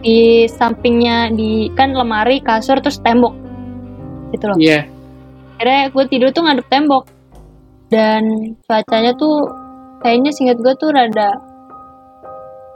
Di 0.00 0.48
sampingnya 0.48 1.28
di 1.30 1.68
kan 1.76 1.92
lemari 1.92 2.40
kasur 2.40 2.80
terus 2.80 2.98
tembok. 2.98 3.34
Gitu 4.32 4.44
loh. 4.46 4.58
Iya. 4.58 4.86
Akhirnya 5.56 5.82
gue 5.92 6.04
tidur 6.08 6.28
tuh 6.32 6.42
ngadep 6.46 6.66
tembok 6.68 7.04
dan 7.90 8.22
cuacanya 8.64 9.12
tuh 9.18 9.50
kayaknya 10.00 10.30
singkat 10.30 10.62
gue 10.62 10.74
tuh 10.78 10.94
rada 10.94 11.34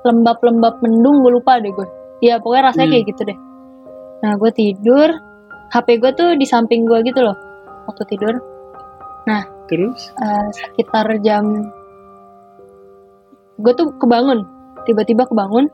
lembab-lembab 0.05 0.83
mendung 0.85 1.25
gue 1.25 1.33
lupa 1.33 1.57
deh 1.63 1.73
gue 1.73 1.87
ya 2.21 2.37
pokoknya 2.43 2.69
rasanya 2.69 2.87
Hmm. 2.91 2.95
kayak 2.99 3.07
gitu 3.15 3.23
deh. 3.25 3.39
Nah 4.21 4.33
gue 4.37 4.51
tidur 4.53 5.09
HP 5.73 5.89
gue 5.99 6.13
tuh 6.13 6.29
di 6.37 6.45
samping 6.45 6.85
gue 6.85 6.99
gitu 7.07 7.25
loh 7.25 7.37
waktu 7.89 8.05
tidur. 8.11 8.35
Terus? 9.65 10.13
eh, 10.21 10.47
sekitar 10.53 11.09
jam 11.25 11.73
gue 13.57 13.73
tuh 13.73 13.97
kebangun 13.97 14.45
tiba-tiba 14.85 15.25
kebangun 15.25 15.73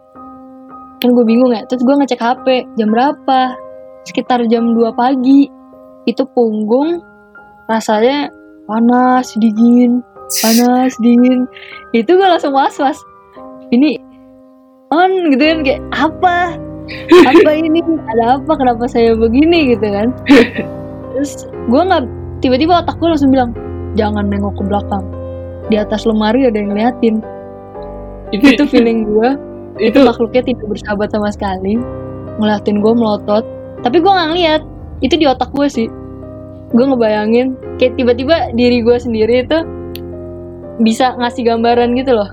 kan 1.01 1.11
gue 1.11 1.25
bingung 1.27 1.51
ya 1.51 1.65
terus 1.67 1.83
gue 1.83 1.97
ngecek 1.97 2.21
HP 2.21 2.47
jam 2.79 2.93
berapa? 2.93 3.57
Sekitar 4.07 4.45
jam 4.47 4.77
2 4.77 4.95
pagi. 4.95 5.49
Itu 6.07 6.25
punggung 6.31 7.03
rasanya 7.67 8.31
panas 8.71 9.35
dingin. 9.43 9.99
Panas 10.39 10.95
dingin. 11.03 11.51
Itu 11.91 12.15
gue 12.15 12.23
langsung 12.23 12.55
was 12.55 12.79
was 12.79 13.03
ini 13.75 13.99
on 14.95 15.35
gitu 15.35 15.43
kan 15.43 15.59
kayak 15.67 15.83
apa? 15.91 16.55
Apa 17.27 17.51
ini? 17.55 17.83
Ada 18.15 18.39
apa? 18.39 18.53
Kenapa 18.55 18.87
saya 18.87 19.19
begini? 19.19 19.75
gitu 19.75 19.87
kan. 19.91 20.15
Terus 21.15 21.51
gue 21.51 21.83
nggak 21.83 22.03
tiba-tiba 22.47 22.87
otak 22.87 22.99
gue 23.03 23.11
langsung 23.11 23.35
bilang 23.35 23.51
jangan 23.99 24.31
nengok 24.31 24.55
ke 24.55 24.63
belakang. 24.71 25.05
Di 25.71 25.79
atas 25.79 26.07
lemari 26.07 26.47
ada 26.47 26.55
yang 26.55 26.71
ngeliatin. 26.75 27.23
Itu 28.31 28.55
itu 28.55 28.65
feeling 28.71 29.07
gue 29.11 29.29
itu 29.83 29.99
makhluknya 30.03 30.47
tidak 30.47 30.67
bersahabat 30.71 31.11
sama 31.11 31.31
sekali. 31.35 31.75
Ngeliatin 32.39 32.79
gue 32.79 32.93
melotot. 32.95 33.43
Tapi 33.83 33.99
gue 33.99 34.11
nggak 34.11 34.29
ngeliat. 34.35 34.63
Itu 35.03 35.15
di 35.19 35.27
otak 35.27 35.51
gue 35.55 35.67
sih. 35.67 35.87
Gue 36.71 36.85
ngebayangin 36.87 37.70
kayak 37.81 37.97
tiba-tiba 37.97 38.53
diri 38.53 38.85
gue 38.85 38.97
sendiri 39.01 39.49
itu 39.49 39.59
bisa 40.85 41.17
ngasih 41.17 41.49
gambaran 41.49 41.97
gitu 41.97 42.13
loh. 42.13 42.29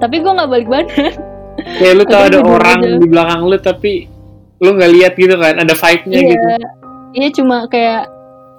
Tapi 0.00 0.24
gue 0.24 0.32
nggak 0.32 0.48
balik 0.48 0.68
badan. 0.72 1.12
Kayak 1.60 1.94
lu 2.00 2.04
tau 2.08 2.24
ada 2.24 2.40
orang 2.40 2.80
aja. 2.80 2.96
di 2.96 3.06
belakang 3.12 3.40
lu 3.44 3.56
tapi 3.60 3.92
lu 4.64 4.72
nggak 4.80 4.92
lihat 4.96 5.12
gitu 5.20 5.36
kan 5.36 5.60
ada 5.60 5.74
vibe-nya 5.76 6.18
iya. 6.24 6.30
gitu. 6.32 6.46
Iya 7.10 7.28
cuma 7.36 7.56
kayak 7.68 8.08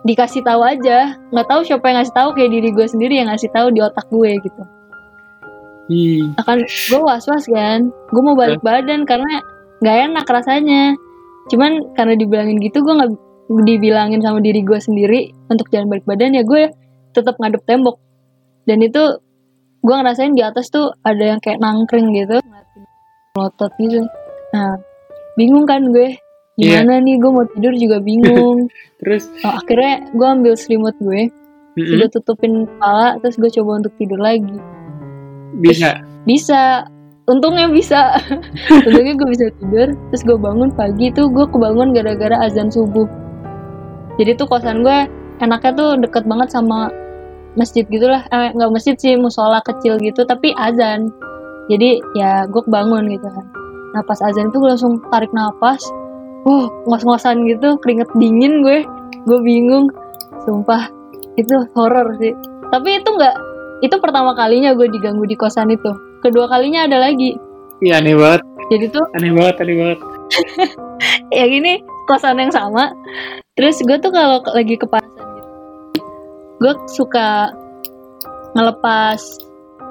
dikasih 0.06 0.46
tahu 0.46 0.62
aja. 0.62 1.18
Nggak 1.34 1.48
tahu 1.50 1.62
siapa 1.66 1.90
yang 1.90 1.98
ngasih 2.06 2.14
tahu 2.14 2.30
kayak 2.38 2.52
diri 2.54 2.70
gue 2.70 2.86
sendiri 2.86 3.14
yang 3.18 3.34
ngasih 3.34 3.50
tahu 3.50 3.74
di 3.74 3.82
otak 3.82 4.06
gue 4.14 4.32
gitu. 4.38 4.64
Ih, 5.90 6.30
akan 6.38 6.62
gue 6.62 7.02
was 7.02 7.26
was 7.26 7.50
kan. 7.50 7.90
Gue 8.14 8.22
mau 8.22 8.38
balik 8.38 8.62
badan 8.62 9.10
karena 9.10 9.42
nggak 9.82 9.98
enak 10.14 10.26
rasanya. 10.30 10.94
Cuman 11.50 11.82
karena 11.98 12.14
dibilangin 12.14 12.62
gitu 12.62 12.86
gue 12.86 12.94
nggak 12.94 13.12
dibilangin 13.60 14.24
sama 14.24 14.40
diri 14.40 14.64
gue 14.64 14.80
sendiri 14.80 15.36
untuk 15.52 15.68
jangan 15.68 15.92
balik 15.92 16.06
badan 16.08 16.38
ya 16.38 16.44
gue 16.48 16.72
tetap 17.12 17.36
ngadep 17.38 17.64
tembok. 17.68 18.00
Dan 18.64 18.80
itu 18.86 19.20
gue 19.82 19.96
ngerasain 19.96 20.32
di 20.32 20.44
atas 20.46 20.72
tuh 20.72 20.94
ada 21.04 21.36
yang 21.36 21.40
kayak 21.44 21.60
nangkring 21.60 22.16
gitu. 22.16 22.40
Melotot 23.36 23.72
gitu. 23.82 24.08
Nah 24.56 24.80
bingung 25.36 25.68
kan 25.68 25.92
gue. 25.92 26.16
Gimana 26.60 27.02
nih 27.02 27.18
gue 27.18 27.32
mau 27.32 27.46
tidur 27.58 27.74
juga 27.76 27.98
bingung. 28.04 28.70
Terus? 29.02 29.32
Oh, 29.42 29.58
akhirnya 29.58 30.08
gue 30.14 30.28
ambil 30.28 30.54
selimut 30.56 30.96
gue. 31.02 31.32
Mm-mm, 31.72 32.04
gue 32.04 32.08
tutupin 32.12 32.68
kepala 32.68 33.16
terus 33.24 33.40
gue 33.40 33.48
coba 33.48 33.80
untuk 33.80 33.96
tidur 33.96 34.20
lagi. 34.20 34.60
Bisa. 35.64 36.04
bisa. 36.28 36.84
Untungnya 37.32 37.72
bisa. 37.72 38.20
Untungnya 38.88 39.16
gue 39.16 39.28
bisa 39.32 39.46
tidur. 39.56 39.96
Terus 40.12 40.24
gue 40.28 40.36
bangun 40.36 40.70
pagi 40.76 41.16
tuh 41.16 41.32
gue 41.32 41.48
kebangun 41.48 41.96
gara-gara 41.96 42.44
azan 42.44 42.68
subuh 42.68 43.08
jadi 44.19 44.36
tuh 44.36 44.47
kosan 44.47 44.84
gue 44.84 45.08
enaknya 45.41 45.71
tuh 45.76 45.89
deket 46.00 46.24
banget 46.28 46.52
sama 46.52 46.91
masjid 47.56 47.84
gitulah 47.88 48.24
eh, 48.32 48.52
nggak 48.56 48.71
masjid 48.71 48.95
sih 48.95 49.15
musola 49.19 49.60
kecil 49.63 50.00
gitu 50.00 50.24
tapi 50.24 50.56
azan. 50.56 51.12
Jadi 51.69 52.04
ya 52.17 52.47
gue 52.47 52.62
kebangun 52.63 53.08
gitu 53.12 53.28
kan. 53.28 53.45
Nah 53.95 54.02
pas 54.04 54.19
azan 54.24 54.52
itu 54.52 54.58
gue 54.60 54.71
langsung 54.71 55.00
tarik 55.12 55.32
nafas 55.32 55.84
uh 56.41 56.65
ngos-ngosan 56.89 57.45
gitu 57.47 57.78
keringet 57.80 58.10
dingin 58.17 58.63
gue. 58.63 58.84
Gue 59.28 59.39
bingung. 59.43 59.88
Sumpah 60.43 60.89
itu 61.38 61.54
horor 61.78 62.17
sih. 62.17 62.34
Tapi 62.71 63.00
itu 63.00 63.10
nggak 63.10 63.36
itu 63.82 63.95
pertama 63.97 64.38
kalinya 64.38 64.74
gue 64.74 64.88
diganggu 64.89 65.26
di 65.28 65.36
kosan 65.38 65.71
itu. 65.71 65.91
Kedua 66.21 66.45
kalinya 66.50 66.86
ada 66.86 67.02
lagi. 67.10 67.38
Iya 67.82 67.97
aneh 67.97 68.13
banget, 68.13 68.45
jadi 68.69 68.86
tuh 68.93 69.06
aneh 69.17 69.34
banget, 69.34 69.56
aneh 69.58 69.76
banget. 69.82 70.00
ya 71.38 71.50
gini 71.50 71.82
kosan 72.06 72.38
yang 72.38 72.54
sama 72.54 72.93
terus 73.62 73.78
gue 73.86 73.97
tuh 74.02 74.10
kalau 74.10 74.41
lagi 74.58 74.74
kepanasan 74.74 75.28
gitu 75.38 75.50
gue 76.62 76.74
suka 76.89 77.54
ngelepas 78.58 79.21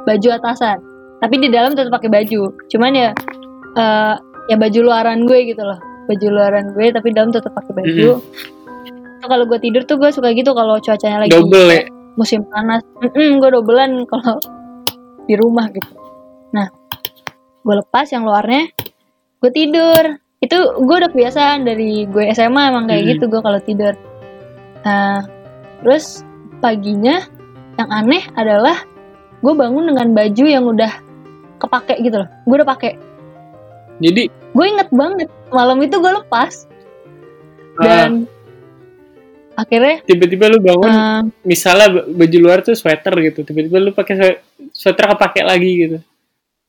baju 0.04 0.28
atasan. 0.40 0.78
Tapi 1.20 1.34
di 1.36 1.48
dalam 1.52 1.76
tetap 1.76 1.92
pakai 2.00 2.08
baju. 2.08 2.54
Cuman 2.72 2.92
ya 2.96 3.10
eh, 3.76 4.14
ya 4.48 4.56
baju 4.56 4.78
luaran 4.80 5.28
gue 5.28 5.52
gitu 5.52 5.60
loh. 5.60 5.78
Baju 6.08 6.26
luaran 6.30 6.72
gue 6.74 6.86
tapi 6.90 7.12
dalam 7.12 7.30
tetap 7.30 7.52
pakai 7.52 7.72
baju. 7.76 8.10
Tuh 9.20 9.28
kalau 9.28 9.44
gue 9.44 9.58
tidur 9.60 9.84
tuh 9.84 10.00
gue 10.00 10.08
suka 10.08 10.32
gitu 10.32 10.56
kalau 10.56 10.80
cuacanya 10.80 11.28
lagi 11.28 11.36
Double 11.36 11.68
ya. 11.68 11.84
musim 12.16 12.40
panas. 12.48 12.80
Gue 13.12 13.50
dobelan 13.52 14.08
kalau 14.08 14.40
di 15.28 15.34
rumah 15.36 15.68
gitu. 15.68 15.92
Nah 16.56 16.72
gue 17.60 17.74
lepas 17.76 18.08
yang 18.08 18.24
luarnya 18.24 18.72
gue 19.40 19.50
tidur 19.52 20.16
itu 20.40 20.56
gue 20.56 20.96
udah 20.96 21.10
kebiasaan 21.12 21.68
dari 21.68 22.08
gue 22.08 22.24
SMA 22.32 22.72
emang 22.72 22.88
kayak 22.88 23.02
Hmm. 23.04 23.10
gitu 23.12 23.24
gue 23.28 23.40
kalau 23.40 23.60
tidur. 23.60 23.94
Nah 24.80 25.28
terus 25.80 26.24
paginya 26.58 27.20
yang 27.76 27.88
aneh 27.88 28.24
adalah 28.32 28.80
gue 29.40 29.52
bangun 29.52 29.92
dengan 29.92 30.08
baju 30.10 30.44
yang 30.44 30.64
udah 30.64 30.92
kepake 31.60 32.00
gitu 32.00 32.24
loh. 32.24 32.28
Gue 32.44 32.56
udah 32.56 32.68
pakai 32.68 32.92
Jadi? 34.00 34.32
Gue 34.56 34.64
inget 34.66 34.88
banget 34.88 35.28
malam 35.52 35.76
itu 35.78 36.00
gue 36.00 36.12
lepas. 36.16 36.64
Ah, 37.76 37.84
dan 37.84 38.24
akhirnya 39.52 40.00
tiba-tiba 40.02 40.48
lu 40.48 40.58
bangun, 40.58 40.88
eh, 40.88 41.20
misalnya 41.44 41.88
ba- 41.92 42.08
baju 42.08 42.36
luar 42.40 42.64
tuh 42.64 42.72
sweater 42.72 43.12
gitu, 43.20 43.44
tiba-tiba 43.44 43.76
lu 43.78 43.92
pakai 43.92 44.14
swe- 44.16 44.40
sweater 44.72 45.04
kepake 45.06 45.44
lagi 45.44 45.70
gitu. 45.78 45.98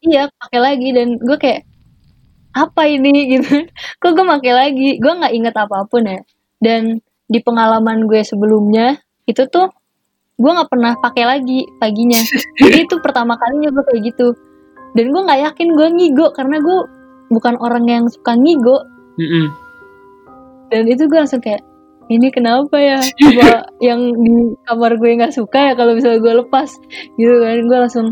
iya 0.02 0.28
pakai 0.34 0.60
lagi 0.60 0.90
dan 0.92 1.16
gue 1.16 1.38
kayak 1.38 1.62
apa 2.56 2.88
ini? 2.88 3.12
Gitu. 3.38 3.68
Kok 4.00 4.12
gue 4.16 4.26
pakai 4.26 4.54
lagi? 4.54 4.90
Gue 5.00 5.14
nggak 5.18 5.34
inget 5.34 5.56
apa 5.58 5.88
pun 5.88 6.06
ya. 6.06 6.20
Dan 6.62 7.02
di 7.32 7.40
pengalaman 7.40 8.06
gue 8.06 8.22
sebelumnya 8.28 9.00
itu 9.24 9.48
tuh 9.48 9.72
gue 10.36 10.52
nggak 10.52 10.70
pernah 10.70 10.94
pakai 11.00 11.24
lagi 11.26 11.66
paginya. 11.78 12.20
Jadi 12.62 12.88
itu 12.88 12.96
pertama 13.00 13.38
kalinya 13.40 13.70
gue 13.72 13.84
kayak 13.88 14.02
gitu. 14.14 14.28
Dan 14.98 15.16
gue 15.16 15.22
nggak 15.24 15.42
yakin 15.52 15.68
gue 15.78 15.88
ngigo 15.96 16.28
karena 16.36 16.60
gue 16.60 16.78
bukan 17.32 17.56
orang 17.64 17.88
yang 17.88 18.06
suka 18.12 18.36
ngigo. 18.36 18.78
Mm-mm. 19.12 19.52
dan 20.72 20.88
itu 20.88 21.04
gue 21.04 21.20
langsung 21.20 21.44
kayak 21.44 21.60
ini 22.12 22.28
kenapa 22.28 22.76
ya? 22.76 23.00
Apa 23.00 23.72
yang 23.88 24.12
di 24.20 24.56
kamar 24.68 25.00
gue 25.00 25.16
nggak 25.16 25.36
suka 25.36 25.72
ya 25.72 25.74
kalau 25.80 25.96
misalnya 25.96 26.20
gue 26.20 26.34
lepas. 26.44 26.70
Gitu 27.16 27.36
kan. 27.40 27.58
Gue 27.64 27.78
langsung 27.78 28.08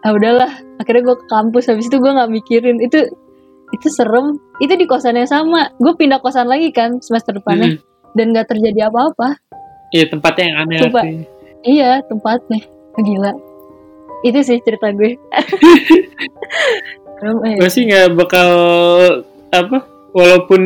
ah 0.00 0.12
udahlah. 0.16 0.52
Akhirnya 0.80 1.02
gue 1.04 1.16
ke 1.20 1.26
kampus 1.28 1.68
habis 1.68 1.92
itu 1.92 2.00
gue 2.00 2.12
nggak 2.12 2.32
mikirin. 2.32 2.80
Itu 2.80 3.04
itu 3.70 3.86
serem. 3.90 4.38
Itu 4.58 4.74
di 4.74 4.86
kosan 4.86 5.16
yang 5.18 5.30
sama. 5.30 5.70
Gue 5.78 5.94
pindah 5.94 6.18
kosan 6.18 6.46
lagi 6.50 6.70
kan 6.74 6.98
semester 7.02 7.38
depannya. 7.38 7.78
Mm-mm. 7.78 7.88
dan 8.18 8.34
nggak 8.34 8.50
terjadi 8.50 8.90
apa-apa. 8.90 9.38
Iya 9.94 10.10
tempatnya 10.10 10.44
yang 10.50 10.58
aneh 10.66 10.78
Coba. 10.86 11.00
sih. 11.06 11.22
iya 11.62 11.90
tempatnya. 12.06 12.60
Gila. 12.98 13.32
Itu 14.26 14.38
sih 14.42 14.58
cerita 14.66 14.90
gue. 14.90 15.14
Serem, 17.20 17.38
eh. 17.46 17.56
Gue 17.60 17.70
sih 17.70 17.86
nggak 17.86 18.18
bakal 18.18 18.50
apa, 19.54 19.86
walaupun 20.10 20.62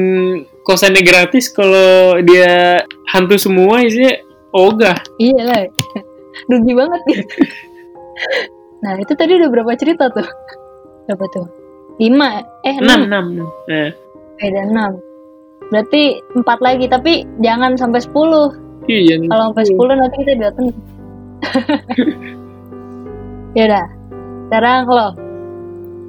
kosannya 0.65 1.05
gratis, 1.05 1.53
kalau 1.53 2.17
dia 2.25 2.81
hantu 3.13 3.37
semua 3.37 3.85
isinya 3.85 4.17
ogah. 4.57 4.97
iya 5.21 5.41
lah. 5.45 5.61
Rugi 6.49 6.73
banget. 6.73 7.01
Gitu 7.11 7.25
nah 8.85 8.95
itu 9.01 9.13
tadi 9.17 9.33
udah 9.35 9.49
berapa 9.51 9.73
cerita 9.81 10.13
tuh? 10.13 10.29
Berapa 11.09 11.25
tuh 11.33 11.64
lima 11.99 12.43
eh 12.63 12.75
Enam, 12.79 13.07
enam 13.07 13.07
enam, 13.07 13.25
enam. 13.31 13.49
Nah, 13.71 13.91
beda 14.41 14.61
enam 14.67 14.93
berarti 15.73 16.03
empat 16.37 16.59
lagi 16.61 16.87
tapi 16.87 17.25
jangan 17.41 17.75
sampai 17.79 18.03
sepuluh 18.03 18.53
iya. 18.87 19.17
kalau 19.31 19.55
sampai 19.55 19.65
sepuluh 19.65 19.95
nanti 19.97 20.17
kita 20.23 20.35
datang 20.39 20.67
ya 23.57 23.63
udah 23.71 23.87
sekarang 24.49 24.83
lo 24.87 25.09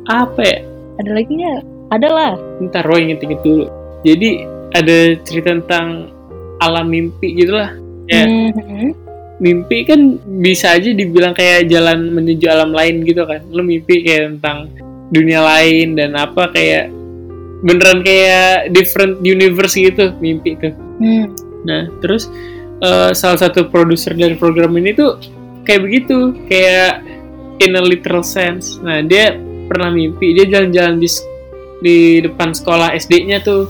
Apa 0.06 0.42
ya? 0.42 0.58
ada 1.02 1.12
lagi 1.18 1.32
nggak 1.34 1.62
ada 1.94 2.08
lah 2.10 2.32
Ntar 2.62 2.86
Roy 2.86 3.10
inget-inget 3.10 3.42
dulu. 3.42 3.66
Jadi 4.06 4.46
ada 4.74 4.98
cerita 5.26 5.50
tentang 5.54 6.14
alam 6.62 6.90
mimpi 6.90 7.34
gitu 7.34 7.58
lah. 7.58 7.74
Ya, 8.06 8.26
Mhm. 8.26 8.94
mimpi 9.42 9.84
kan 9.84 10.22
bisa 10.40 10.78
aja 10.78 10.94
dibilang 10.94 11.34
kayak 11.34 11.68
jalan 11.68 12.14
menuju 12.14 12.46
alam 12.48 12.70
lain 12.70 13.02
gitu 13.02 13.26
kan. 13.26 13.42
Lu 13.50 13.66
mimpi 13.66 14.06
kayak 14.06 14.38
tentang 14.38 14.70
dunia 15.14 15.42
lain 15.42 15.98
dan 15.98 16.18
apa 16.18 16.50
kayak 16.50 16.90
beneran 17.66 18.06
kayak 18.06 18.74
different 18.74 19.22
universe 19.26 19.78
gitu 19.78 20.14
mimpi 20.22 20.58
tuh. 20.58 20.74
Hmm. 21.02 21.34
Nah, 21.66 21.90
terus 22.02 22.30
eh, 22.82 23.12
salah 23.18 23.40
satu 23.42 23.70
produser 23.70 24.14
dari 24.14 24.38
program 24.38 24.78
ini 24.78 24.94
tuh 24.94 25.18
kayak 25.66 25.82
begitu, 25.82 26.34
kayak 26.46 27.02
in 27.62 27.74
a 27.78 27.82
literal 27.82 28.22
sense. 28.22 28.78
Nah, 28.82 29.02
dia 29.02 29.34
pernah 29.66 29.90
mimpi 29.90 30.38
dia 30.38 30.46
jalan-jalan 30.46 31.02
di 31.02 31.10
di 31.82 31.98
depan 32.22 32.54
sekolah 32.54 32.94
SD-nya 32.98 33.42
tuh. 33.42 33.66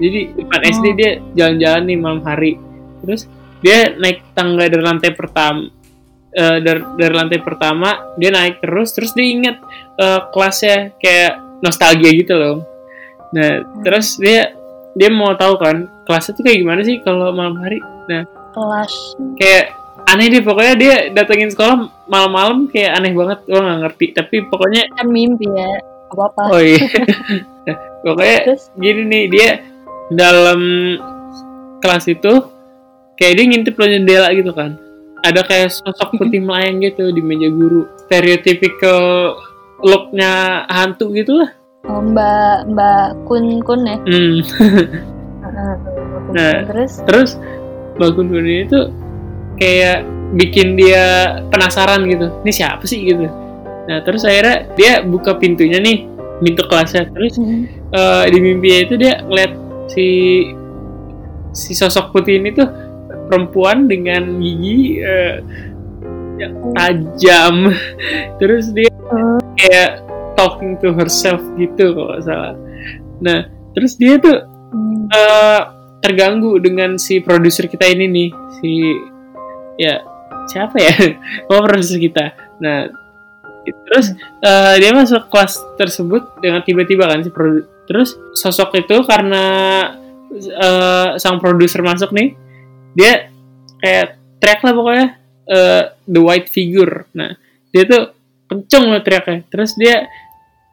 Jadi 0.00 0.32
depan 0.32 0.60
SD 0.64 0.86
Oh. 0.88 0.96
dia 0.96 1.10
jalan-jalan 1.36 1.82
nih 1.84 1.98
malam 2.00 2.22
hari. 2.24 2.56
Terus 3.04 3.28
dia 3.60 3.92
naik 4.00 4.32
tangga 4.32 4.64
dari 4.72 4.80
lantai 4.80 5.12
pertama 5.12 5.68
eh, 6.32 6.58
dari, 6.64 6.80
dari 6.96 7.14
lantai 7.14 7.38
pertama 7.42 8.16
dia 8.16 8.30
naik 8.32 8.62
terus 8.64 8.96
terus 8.96 9.12
dia 9.12 9.26
inget 9.28 9.56
eh, 10.00 10.20
kelasnya 10.32 10.96
kayak 10.96 11.32
nostalgia 11.60 12.10
gitu 12.16 12.34
loh. 12.34 12.56
Nah, 13.36 13.62
terus 13.84 14.16
dia 14.16 14.56
dia 14.96 15.08
mau 15.12 15.36
tahu 15.38 15.54
kan 15.60 15.86
kelasnya 16.08 16.34
tuh 16.34 16.42
kayak 16.42 16.58
gimana 16.66 16.80
sih 16.82 16.98
kalau 17.04 17.30
malam 17.30 17.60
hari? 17.62 17.78
Kelas. 18.50 19.14
kayak 19.38 19.70
aneh 20.10 20.26
deh 20.26 20.42
pokoknya 20.42 20.74
dia 20.74 20.94
datengin 21.14 21.54
sekolah 21.54 21.86
malam-malam 22.10 22.66
kayak 22.66 22.98
aneh 22.98 23.14
banget 23.14 23.38
gua 23.46 23.60
nggak 23.62 23.80
ngerti. 23.86 24.06
Tapi 24.18 24.36
pokoknya 24.50 24.90
kan 24.98 25.06
mimpi 25.06 25.46
ya 25.46 25.70
apa 26.10 26.22
apa 26.34 26.42
oh 26.50 26.58
iya. 26.58 26.82
Pokoknya 28.04 28.38
terus? 28.50 28.72
gini 28.74 29.02
nih 29.06 29.24
dia 29.30 29.50
dalam 30.10 30.60
kelas 31.78 32.10
itu 32.10 32.32
kayak 33.14 33.34
dia 33.38 33.44
ngintip 33.46 33.78
lo 33.78 33.86
jendela 33.86 34.28
gitu 34.34 34.50
kan. 34.50 34.74
Ada 35.20 35.44
kayak 35.44 35.70
sosok 35.70 36.16
putih 36.16 36.40
melayang 36.40 36.80
gitu 36.80 37.12
di 37.12 37.20
meja 37.20 37.46
guru. 37.52 37.84
Stereotypical 38.08 39.36
looknya 39.82 40.32
hantu 40.68 41.12
gitu 41.12 41.40
lah 41.40 41.50
oh, 41.88 42.00
mbak 42.00 42.68
mbak 42.68 43.06
kun 43.24 43.60
kun 43.62 43.80
ya 43.84 43.96
hmm. 44.04 44.36
Heeh, 45.40 45.72
Mbak 45.80 46.20
Kun 46.26 46.32
Nah. 46.36 46.52
Kun. 46.52 46.66
terus 46.70 46.92
terus 47.04 47.30
Bakun 47.96 48.26
Kun 48.28 48.44
ini 48.44 48.64
tuh 48.64 48.92
kayak 49.56 50.04
bikin 50.32 50.78
dia 50.78 51.36
penasaran 51.50 52.06
gitu 52.06 52.30
ini 52.42 52.52
siapa 52.54 52.84
sih 52.86 53.02
gitu 53.02 53.26
nah 53.88 53.98
terus 54.00 54.22
akhirnya 54.22 54.70
dia 54.78 55.02
buka 55.02 55.34
pintunya 55.34 55.82
nih 55.82 56.06
pintu 56.38 56.62
kelasnya 56.64 57.10
terus 57.10 57.34
Mhm. 57.36 57.90
eh, 57.90 58.24
di 58.30 58.38
mimpinya 58.38 58.78
itu 58.86 58.94
dia 58.94 59.20
ngeliat 59.26 59.52
si 59.90 60.06
si 61.50 61.74
sosok 61.74 62.14
putih 62.14 62.38
ini 62.38 62.54
tuh 62.54 62.70
perempuan 63.26 63.90
dengan 63.90 64.38
gigi 64.38 65.02
eh, 65.02 65.42
yang 66.38 66.54
tajam 66.72 67.74
terus 68.40 68.70
dia 68.70 68.88
kayak 69.56 69.90
talking 70.34 70.78
to 70.80 70.94
herself 70.94 71.42
gitu 71.56 71.92
kalau 71.92 72.16
salah. 72.22 72.54
Nah 73.20 73.46
terus 73.74 73.94
dia 73.96 74.16
tuh 74.16 74.46
Hmm. 74.70 75.10
eh, 75.10 75.60
terganggu 75.98 76.62
dengan 76.62 76.94
si 76.94 77.18
produser 77.18 77.66
kita 77.66 77.90
ini 77.90 78.06
nih 78.06 78.28
si 78.62 78.94
ya 79.74 79.98
siapa 80.46 80.78
ya? 80.78 80.94
Oh 81.50 81.58
produser 81.66 81.98
kita. 81.98 82.30
Nah 82.62 82.86
terus 83.66 84.14
eh, 84.40 84.74
dia 84.78 84.94
masuk 84.94 85.26
kelas 85.26 85.58
tersebut 85.74 86.38
dengan 86.38 86.62
tiba-tiba 86.62 87.10
kan 87.10 87.26
si 87.26 87.34
produ- 87.34 87.66
terus 87.90 88.14
sosok 88.32 88.78
itu 88.78 89.02
karena 89.02 89.44
eh, 90.38 91.08
sang 91.18 91.42
produser 91.42 91.82
masuk 91.82 92.14
nih 92.14 92.38
dia 92.94 93.26
kayak 93.82 94.22
teriak 94.38 94.60
lah 94.62 94.72
pokoknya 94.72 95.06
eh, 95.50 95.82
the 96.06 96.22
white 96.22 96.46
figure. 96.46 97.10
Nah 97.10 97.34
dia 97.74 97.82
tuh 97.90 98.14
kenceng 98.50 98.90
loh 98.90 98.98
teriaknya. 98.98 99.46
Terus 99.46 99.78
dia 99.78 100.10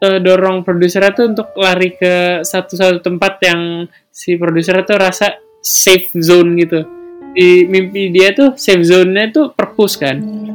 eh, 0.01 0.17
dorong 0.17 0.65
produsernya 0.65 1.13
tuh 1.13 1.25
untuk 1.29 1.53
lari 1.53 1.93
ke 1.93 2.41
satu-satu 2.41 3.05
tempat 3.05 3.37
yang 3.45 3.85
si 4.09 4.33
produsernya 4.33 4.83
tuh 4.83 4.97
rasa 4.97 5.37
safe 5.61 6.09
zone 6.17 6.57
gitu. 6.57 6.81
Di 7.37 7.69
mimpi 7.69 8.09
dia 8.09 8.33
tuh 8.33 8.57
safe 8.57 8.81
zone-nya 8.81 9.29
tuh 9.29 9.53
perpus 9.53 10.01
kan. 10.01 10.17
Hmm. 10.17 10.45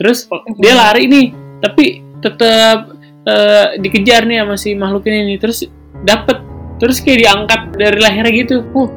terus 0.00 0.24
dia 0.56 0.72
lari 0.72 1.04
nih 1.04 1.28
tapi 1.60 2.00
tetap 2.24 2.96
eh, 3.28 3.76
dikejar 3.76 4.24
nih 4.24 4.40
sama 4.40 4.56
si 4.56 4.72
makhluk 4.72 5.04
ini 5.04 5.36
nih. 5.36 5.38
Terus 5.38 5.68
dapet. 6.08 6.40
Terus 6.80 7.04
kayak 7.04 7.20
diangkat 7.28 7.60
dari 7.76 7.98
lehernya 8.00 8.32
gitu. 8.32 8.56
Uh. 8.72 8.88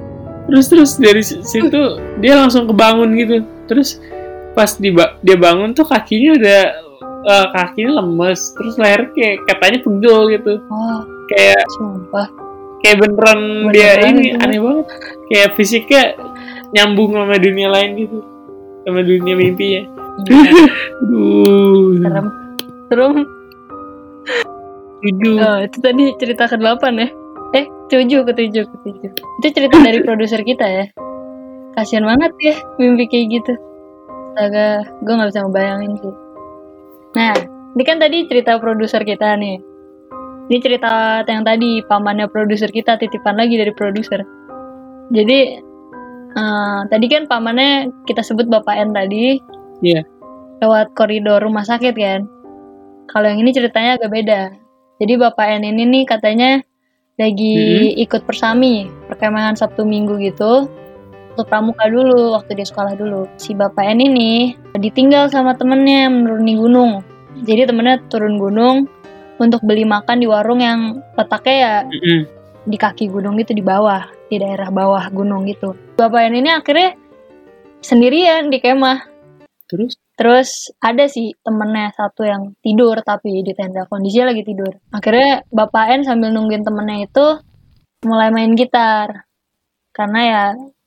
terus 0.43 0.67
terus 0.67 1.00
dari 1.00 1.24
si- 1.24 1.39
situ 1.39 2.00
dia 2.24 2.39
langsung 2.39 2.63
kebangun 2.67 3.12
gitu. 3.19 3.43
Terus 3.67 4.00
pas 4.54 4.69
dia 4.80 5.36
bangun 5.36 5.74
tuh 5.74 5.84
kakinya 5.84 6.38
udah 6.38 6.62
eh, 7.23 7.45
kakinya 7.51 8.03
lemes 8.03 8.51
terus 8.53 8.75
leher 8.75 9.07
kayak 9.12 9.43
katanya 9.47 9.79
pegel 9.81 10.19
gitu 10.29 10.53
Wah, 10.67 11.01
kayak 11.29 11.62
sumpah. 11.73 12.27
kayak 12.79 12.97
beneran, 12.99 13.39
dia 13.71 13.95
Beneran 13.95 14.12
ini 14.12 14.23
itu. 14.27 14.38
aneh 14.43 14.59
banget 14.59 14.86
kayak 15.31 15.49
fisiknya 15.55 16.03
nyambung 16.73 17.15
sama 17.15 17.36
dunia 17.39 17.67
lain 17.71 17.89
gitu 17.95 18.19
sama 18.83 18.99
dunia 19.01 19.33
Gila, 20.13 20.49
Aduh, 21.01 21.97
serem. 21.97 22.27
Serem. 22.86 23.13
tujuh. 25.01 25.36
Oh, 25.41 25.57
itu 25.59 25.77
tadi 25.81 26.03
cerita 26.15 26.45
ke-8 26.45 26.83
ya? 26.95 27.09
Eh, 27.53 27.65
7 27.89 28.21
ke 28.21 28.31
7 28.31 28.62
ke 28.62 28.75
7. 28.86 29.09
Itu 29.41 29.47
cerita 29.49 29.75
dari 29.81 29.99
produser 30.05 30.45
kita 30.45 30.63
ya. 30.63 30.86
Kasian 31.73 32.05
banget 32.05 32.31
ya 32.39 32.55
mimpi 32.77 33.09
kayak 33.09 33.41
gitu. 33.41 33.53
Astaga, 34.33 34.86
gue 35.01 35.13
gak 35.13 35.29
bisa 35.33 35.41
ngebayangin 35.43 35.93
sih. 35.97 36.13
Nah, 37.13 37.34
ini 37.78 37.84
kan 37.86 37.97
tadi 38.02 38.26
cerita 38.26 38.58
produser 38.58 39.06
kita 39.06 39.38
nih. 39.38 39.58
Ini 40.52 40.58
cerita 40.60 41.23
yang 41.23 41.45
tadi, 41.47 41.80
pamannya 41.88 42.28
produser 42.28 42.67
kita, 42.67 42.99
titipan 42.99 43.39
lagi 43.39 43.56
dari 43.56 43.71
produser. 43.71 44.21
Jadi, 45.13 45.39
eh, 46.34 46.80
tadi 46.89 47.06
kan 47.08 47.30
pamannya 47.30 47.89
kita 48.10 48.26
sebut 48.26 48.49
Bapak 48.49 48.76
N 48.76 48.91
tadi. 48.91 49.39
Iya. 49.86 50.04
Lewat 50.60 50.91
koridor 50.97 51.43
rumah 51.43 51.63
sakit 51.63 51.95
kan. 51.95 52.28
Kalau 53.08 53.28
yang 53.30 53.39
ini 53.39 53.52
ceritanya 53.56 53.99
agak 53.99 54.12
beda. 54.12 54.41
Jadi 54.99 55.13
Bapak 55.15 55.47
N 55.60 55.63
ini 55.69 55.84
nih 55.86 56.04
katanya 56.08 56.60
lagi 57.19 57.93
ikut 57.99 58.26
persami, 58.26 58.89
perkemahan 59.06 59.54
Sabtu 59.54 59.86
Minggu 59.86 60.17
gitu. 60.17 60.65
Untuk 61.34 61.50
pramuka 61.50 61.89
dulu, 61.89 62.38
waktu 62.38 62.62
dia 62.62 62.67
sekolah 62.69 62.93
dulu. 62.93 63.26
Si 63.41 63.58
Bapak 63.58 63.89
N 63.89 64.06
ini 64.06 64.54
ditinggal 64.78 65.34
sama 65.34 65.58
temennya 65.58 66.06
menuruni 66.13 66.54
gunung. 66.54 67.02
Jadi 67.41 67.65
temennya 67.65 67.98
turun 68.06 68.38
gunung 68.38 68.86
untuk 69.41 69.65
beli 69.65 69.82
makan 69.82 70.22
di 70.22 70.30
warung 70.30 70.62
yang 70.62 71.02
letaknya 71.17 71.56
ya 71.58 71.74
Mm-mm. 71.89 72.19
di 72.69 72.78
kaki 72.78 73.10
gunung 73.10 73.34
gitu 73.41 73.58
di 73.58 73.65
bawah, 73.65 74.06
di 74.30 74.38
daerah 74.38 74.69
bawah 74.69 75.10
gunung 75.10 75.50
gitu. 75.50 75.74
Bapak 75.98 76.30
N 76.30 76.38
ini 76.38 76.54
akhirnya 76.54 76.93
sendirian 77.82 78.54
di 78.54 78.62
kemah. 78.62 79.10
Terus? 79.65 79.98
Terus 80.13 80.69
ada 80.78 81.10
sih 81.10 81.34
temennya 81.41 81.89
satu 81.98 82.22
yang 82.22 82.54
tidur 82.62 83.02
tapi 83.02 83.41
di 83.41 83.58
tenda 83.58 83.89
kondisinya 83.89 84.30
lagi 84.30 84.46
tidur. 84.46 84.69
Akhirnya 84.93 85.41
Bapak 85.50 85.98
N 85.98 86.06
sambil 86.06 86.30
nungguin 86.30 86.62
temennya 86.62 87.10
itu 87.10 87.26
mulai 88.06 88.30
main 88.30 88.54
gitar. 88.54 89.26
Karena 89.89 90.22
ya 90.22 90.43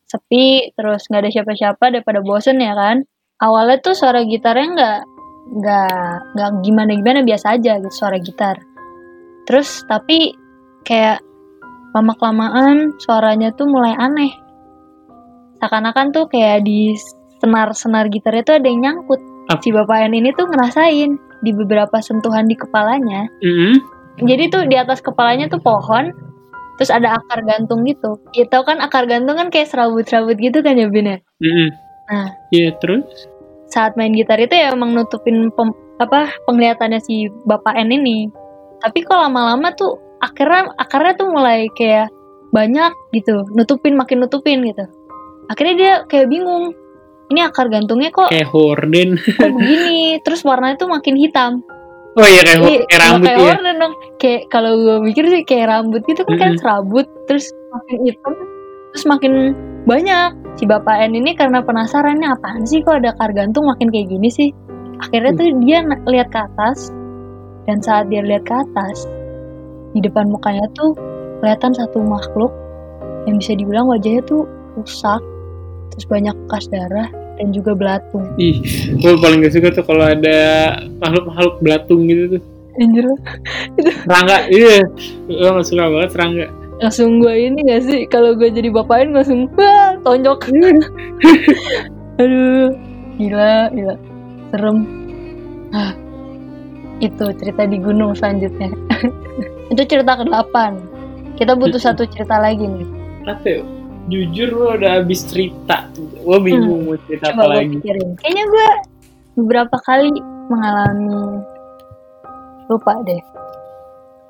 sepi 0.06 0.70
terus 0.78 1.10
nggak 1.10 1.22
ada 1.26 1.30
siapa-siapa 1.30 1.84
daripada 1.92 2.22
bosen 2.22 2.62
ya 2.62 2.72
kan. 2.72 3.02
Awalnya 3.42 3.84
tuh 3.84 3.92
suara 3.92 4.24
gitarnya 4.24 4.66
nggak 4.72 4.98
nggak 5.46 6.10
nggak 6.34 6.50
gimana 6.64 6.90
gimana 6.96 7.20
biasa 7.22 7.58
aja 7.58 7.78
gitu 7.82 7.92
suara 7.92 8.16
gitar. 8.22 8.56
Terus 9.46 9.84
tapi 9.86 10.34
kayak 10.86 11.22
lama 11.94 12.12
kelamaan 12.18 12.96
suaranya 13.02 13.52
tuh 13.52 13.68
mulai 13.68 13.94
aneh. 13.94 14.32
Seakan-akan 15.60 16.12
tuh 16.12 16.26
kayak 16.28 16.66
di 16.66 16.92
senar-senar 17.40 18.08
gitarnya 18.08 18.42
tuh 18.44 18.56
ada 18.60 18.66
yang 18.68 18.80
nyangkut. 18.82 19.20
Apa? 19.46 19.62
Si 19.62 19.70
Bapak 19.70 20.10
ini 20.10 20.34
tuh 20.34 20.50
ngerasain 20.50 21.10
di 21.40 21.50
beberapa 21.54 22.02
sentuhan 22.02 22.50
di 22.50 22.56
kepalanya. 22.58 23.30
Mm-mm. 23.40 23.74
Jadi 24.16 24.48
tuh 24.48 24.64
di 24.64 24.76
atas 24.80 25.04
kepalanya 25.04 25.46
tuh 25.52 25.60
pohon, 25.60 26.08
terus 26.76 26.88
ada 26.88 27.16
akar 27.16 27.40
gantung 27.42 27.82
gitu. 27.82 28.20
Ya 28.32 28.44
tau 28.46 28.62
kan 28.62 28.78
akar 28.78 29.04
gantung 29.04 29.36
kan 29.36 29.48
kayak 29.48 29.68
serabut-serabut 29.68 30.36
gitu 30.36 30.60
kan 30.60 30.76
ya 30.76 30.86
Bin 30.88 31.08
ya? 31.08 31.18
Mm-mm. 31.40 31.68
Nah. 32.06 32.28
Iya 32.50 32.76
terus? 32.78 33.04
Saat 33.66 33.98
main 33.98 34.14
gitar 34.14 34.38
itu 34.38 34.54
ya 34.54 34.70
emang 34.70 34.94
nutupin 34.94 35.50
pem- 35.50 35.74
apa 35.96 36.30
penglihatannya 36.44 37.00
si 37.00 37.26
Bapak 37.44 37.74
N 37.74 37.90
ini. 37.90 38.28
Tapi 38.78 39.02
kok 39.02 39.16
lama-lama 39.16 39.72
tuh 39.72 39.96
akarnya 40.20 40.70
akarnya 40.76 41.12
tuh 41.16 41.28
mulai 41.28 41.66
kayak 41.74 42.12
banyak 42.52 42.92
gitu, 43.10 43.42
nutupin 43.52 43.96
makin 43.96 44.22
nutupin 44.22 44.62
gitu. 44.62 44.84
Akhirnya 45.48 45.74
dia 45.74 45.92
kayak 46.06 46.28
bingung. 46.28 46.72
Ini 47.26 47.42
akar 47.50 47.66
gantungnya 47.66 48.14
kok 48.14 48.30
Kayak 48.30 48.54
horden. 48.54 49.18
kok 49.18 49.50
begini 49.50 50.22
terus 50.22 50.46
warnanya 50.46 50.78
tuh 50.78 50.86
makin 50.86 51.18
hitam 51.18 51.58
Oh 52.14 52.22
iya 52.22 52.38
kayak, 52.46 52.86
kayak 52.86 53.00
rambut 53.02 53.26
kayak 53.26 53.38
ya. 53.42 53.46
warna 53.50 53.70
dong 53.82 53.94
kayak 54.26 54.42
kalau 54.50 54.74
gue 54.74 54.96
mikir 55.06 55.22
sih 55.30 55.46
kayak 55.46 55.70
rambut 55.70 56.02
gitu 56.10 56.26
kan 56.26 56.34
kan 56.34 56.50
Mm-mm. 56.50 56.58
serabut 56.58 57.06
terus 57.30 57.46
makin 57.70 57.98
hitam 58.10 58.32
terus 58.90 59.04
makin 59.06 59.32
banyak 59.86 60.34
si 60.58 60.66
bapak 60.66 61.06
N 61.06 61.14
ini 61.14 61.38
karena 61.38 61.62
penasaran 61.62 62.18
ini 62.18 62.26
apaan 62.26 62.66
sih 62.66 62.82
kok 62.82 62.98
ada 62.98 63.14
akar 63.14 63.30
gantung 63.30 63.70
makin 63.70 63.86
kayak 63.94 64.10
gini 64.10 64.26
sih 64.26 64.50
akhirnya 64.98 65.30
tuh 65.38 65.46
dia 65.62 65.86
lihat 66.10 66.28
ke 66.34 66.38
atas 66.42 66.90
dan 67.70 67.78
saat 67.78 68.10
dia 68.10 68.18
lihat 68.26 68.42
ke 68.42 68.54
atas 68.54 69.06
di 69.94 70.02
depan 70.02 70.26
mukanya 70.26 70.66
tuh 70.74 70.98
kelihatan 71.38 71.70
satu 71.70 72.02
makhluk 72.02 72.50
yang 73.30 73.38
bisa 73.38 73.54
dibilang 73.54 73.86
wajahnya 73.86 74.26
tuh 74.26 74.42
rusak 74.74 75.22
terus 75.94 76.06
banyak 76.10 76.34
bekas 76.46 76.66
darah 76.66 77.06
dan 77.36 77.52
juga 77.54 77.78
belatung 77.78 78.26
Ih, 78.40 78.58
gue 78.96 79.12
paling 79.22 79.44
gak 79.44 79.54
suka 79.54 79.68
tuh 79.70 79.84
kalau 79.86 80.08
ada 80.08 80.38
makhluk-makhluk 80.98 81.54
belatung 81.62 82.08
gitu 82.10 82.40
tuh. 82.40 82.55
Anjir. 82.78 83.06
Serangga, 84.04 84.38
iya. 84.48 84.80
Gue 85.26 85.48
gak 85.48 85.66
suka 85.66 85.84
banget 85.88 86.10
serangga. 86.12 86.46
langsung 86.76 87.24
gue 87.24 87.32
ini 87.32 87.64
gak 87.72 87.88
sih 87.88 88.04
kalau 88.04 88.36
gue 88.36 88.52
jadi 88.52 88.68
bapakin 88.68 89.16
langsung 89.16 89.48
wah 89.56 89.96
tonjok 90.04 90.44
aduh 92.20 92.68
gila 93.16 93.72
gila 93.72 93.96
serem 94.52 94.84
ah 95.72 95.96
itu 97.00 97.32
cerita 97.40 97.64
di 97.64 97.80
gunung 97.80 98.12
selanjutnya 98.12 98.68
itu 99.72 99.82
cerita 99.88 100.20
ke-8 100.20 100.52
kita 101.40 101.56
butuh 101.56 101.80
satu 101.80 102.04
cerita 102.12 102.36
lagi 102.36 102.68
nih 102.68 102.84
Apa 103.24 103.46
ya? 103.48 103.60
Jujur 104.06 104.48
lo 104.54 104.66
udah 104.78 105.02
habis 105.02 105.26
cerita. 105.26 105.90
Gue 105.96 106.38
bingung 106.38 106.86
mau 106.86 106.94
cerita 107.10 107.34
apa 107.34 107.40
coba 107.40 107.44
gue 107.48 107.56
lagi. 107.58 107.74
pikirin 107.80 108.08
kayaknya 108.20 108.44
gue 108.46 108.68
beberapa 109.34 109.76
kali 109.82 110.12
mengalami 110.46 111.40
lupa 112.66 112.98
deh. 113.06 113.22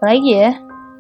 Lagi 0.05 0.33
ya? 0.33 0.53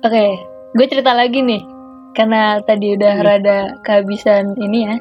Oke 0.04 0.56
gue 0.76 0.86
cerita 0.86 1.16
lagi 1.16 1.40
nih. 1.40 1.64
Karena 2.12 2.60
tadi 2.64 2.96
udah 2.96 3.14
Hmm. 3.16 3.24
rada 3.24 3.58
kehabisan 3.80 4.56
ini 4.60 4.88
ya 4.88 4.96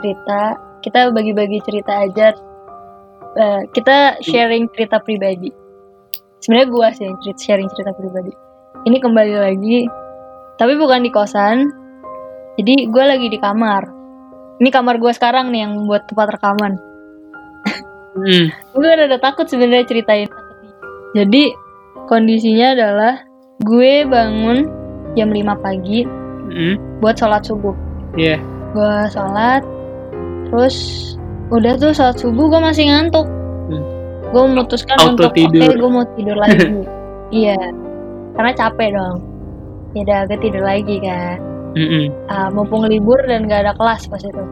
cerita. 0.00 0.42
Kita 0.84 1.12
bagi-bagi 1.12 1.60
cerita 1.64 2.04
aja. 2.04 2.32
Eh, 3.34 3.60
kita 3.72 4.20
sharing 4.20 4.68
cerita 4.72 5.00
pribadi. 5.00 5.52
Sebenarnya 6.40 6.68
gue 6.68 6.86
sih 6.92 7.04
yang 7.08 7.16
sharing 7.36 7.68
cerita 7.72 7.92
pribadi. 7.96 8.32
Ini 8.84 8.96
kembali 9.00 9.34
lagi 9.40 9.88
tapi 10.60 10.76
bukan 10.76 11.04
di 11.04 11.10
kosan. 11.12 11.68
Jadi 12.60 12.88
gue 12.88 13.04
lagi 13.04 13.26
di 13.32 13.38
kamar. 13.40 13.88
Ini 14.60 14.68
kamar 14.70 15.00
gue 15.00 15.12
sekarang 15.12 15.50
nih 15.50 15.66
yang 15.68 15.88
buat 15.88 16.08
tempat 16.08 16.38
rekaman. 16.40 16.72
Hmm. 18.14 18.46
gue 18.78 18.86
rada 18.94 19.18
takut 19.18 19.50
sebenarnya 19.50 19.90
ceritain 19.90 20.30
jadi 21.14 21.54
kondisinya 22.04 22.74
adalah 22.74 23.14
gue 23.62 24.04
bangun 24.04 24.66
jam 25.14 25.30
5 25.30 25.40
pagi 25.56 26.02
Hmm. 26.44 26.76
buat 27.00 27.16
sholat 27.16 27.40
subuh 27.42 27.72
Iya. 28.14 28.36
gue 28.70 28.94
sholat 29.08 29.64
terus 30.46 30.76
udah 31.48 31.72
tuh 31.74 31.90
sholat 31.90 32.14
subuh 32.14 32.46
gue 32.46 32.60
masih 32.60 32.84
ngantuk 32.86 33.24
Hmm. 33.64 33.84
gue 34.28 34.42
memutuskan 34.44 34.98
Auto 34.98 35.16
untuk 35.16 35.32
tidur. 35.32 35.64
oke 35.64 35.74
gue 35.74 35.90
mau 35.90 36.04
tidur 36.14 36.36
lagi 36.36 36.84
iya 37.40 37.56
karena 38.34 38.52
capek 38.52 38.88
dong 38.92 39.16
ya 39.92 40.02
udah 40.02 40.20
gue 40.26 40.38
tidur 40.38 40.62
lagi 40.62 40.96
kan 40.98 41.38
Mm-mm. 41.74 42.06
Ah, 42.28 42.50
mumpung 42.50 42.84
libur 42.84 43.18
dan 43.24 43.46
gak 43.46 43.64
ada 43.64 43.72
kelas 43.72 44.06
pas 44.06 44.20
itu 44.20 44.44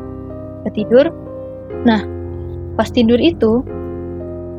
gue 0.62 0.72
tidur 0.72 1.06
nah 1.82 2.02
pas 2.72 2.88
tidur 2.88 3.18
itu 3.18 3.60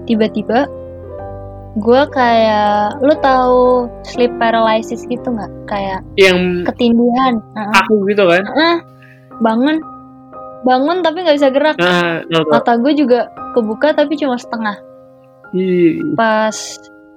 tiba-tiba 0.06 0.68
gue 1.74 2.02
kayak 2.14 3.02
lu 3.02 3.14
tahu 3.18 3.90
sleep 4.06 4.30
paralysis 4.38 5.06
gitu 5.10 5.26
nggak? 5.26 5.52
Kayak 5.66 6.00
yang 6.22 6.62
ketindihan. 6.70 7.42
Heeh. 7.58 7.74
aku 7.82 8.06
gitu 8.10 8.24
kan? 8.30 8.44
Heeh. 8.46 8.76
bangun. 9.42 9.82
Bangun 10.64 11.02
tapi 11.02 11.26
nggak 11.26 11.38
bisa 11.42 11.50
gerak. 11.50 11.76
Ah 11.82 12.22
tau, 12.30 12.46
tau. 12.46 12.52
mata 12.54 12.74
gue 12.78 12.94
juga 12.94 13.34
kebuka 13.58 13.98
tapi 13.98 14.14
cuma 14.16 14.38
setengah. 14.38 14.78
Ih, 15.54 16.02
pas 16.14 16.56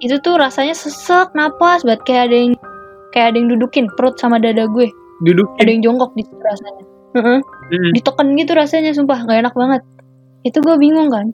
itu 0.01 0.15
tuh 0.21 0.35
rasanya 0.37 0.73
sesek 0.73 1.31
napas 1.37 1.85
banget. 1.85 2.01
Kayak 2.09 2.23
ada 2.33 2.35
yang 2.35 2.51
kayak 3.13 3.27
ada 3.33 3.37
yang 3.37 3.49
dudukin 3.53 3.85
perut 3.93 4.17
sama 4.17 4.41
dada 4.41 4.65
gue. 4.65 4.89
Ada 4.89 5.25
dudukin 5.25 5.65
yang 5.69 5.81
jongkok 5.85 6.11
di 6.17 6.23
rasanya. 6.25 6.83
Heeh. 7.13 7.39
Mm. 7.67 7.91
ditekan 7.93 8.27
gitu 8.33 8.51
rasanya 8.57 8.91
sumpah. 8.97 9.21
Nggak 9.21 9.39
enak 9.47 9.53
banget. 9.53 9.81
Itu 10.41 10.65
gue 10.65 10.75
bingung 10.81 11.13
kan 11.13 11.29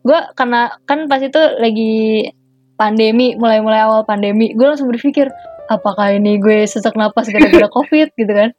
gue 0.00 0.20
karena 0.32 0.72
kan 0.88 1.04
pas 1.06 1.20
itu 1.20 1.40
lagi 1.60 2.32
pandemi 2.80 3.36
mulai-mulai 3.36 3.84
awal 3.84 4.08
pandemi 4.08 4.56
gue 4.56 4.64
langsung 4.64 4.88
berpikir 4.88 5.28
apakah 5.70 6.16
ini 6.16 6.42
gue 6.42 6.66
sesak 6.66 6.98
napas 6.98 7.30
gara-gara 7.30 7.70
covid 7.76 8.10
gitu 8.18 8.32
kan? 8.34 8.50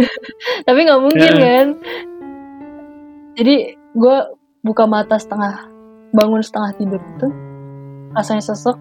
Tapi 0.68 0.78
nggak 0.86 1.02
mungkin 1.02 1.32
Heeh. 1.34 1.42
kan? 1.42 1.66
Jadi 3.34 3.54
gue 3.74 4.16
buka 4.62 4.84
mata 4.86 5.18
setengah 5.18 5.66
bangun 6.14 6.40
setengah 6.40 6.70
tidur 6.78 7.02
itu 7.02 7.28
rasanya 8.14 8.46
sesek 8.46 8.78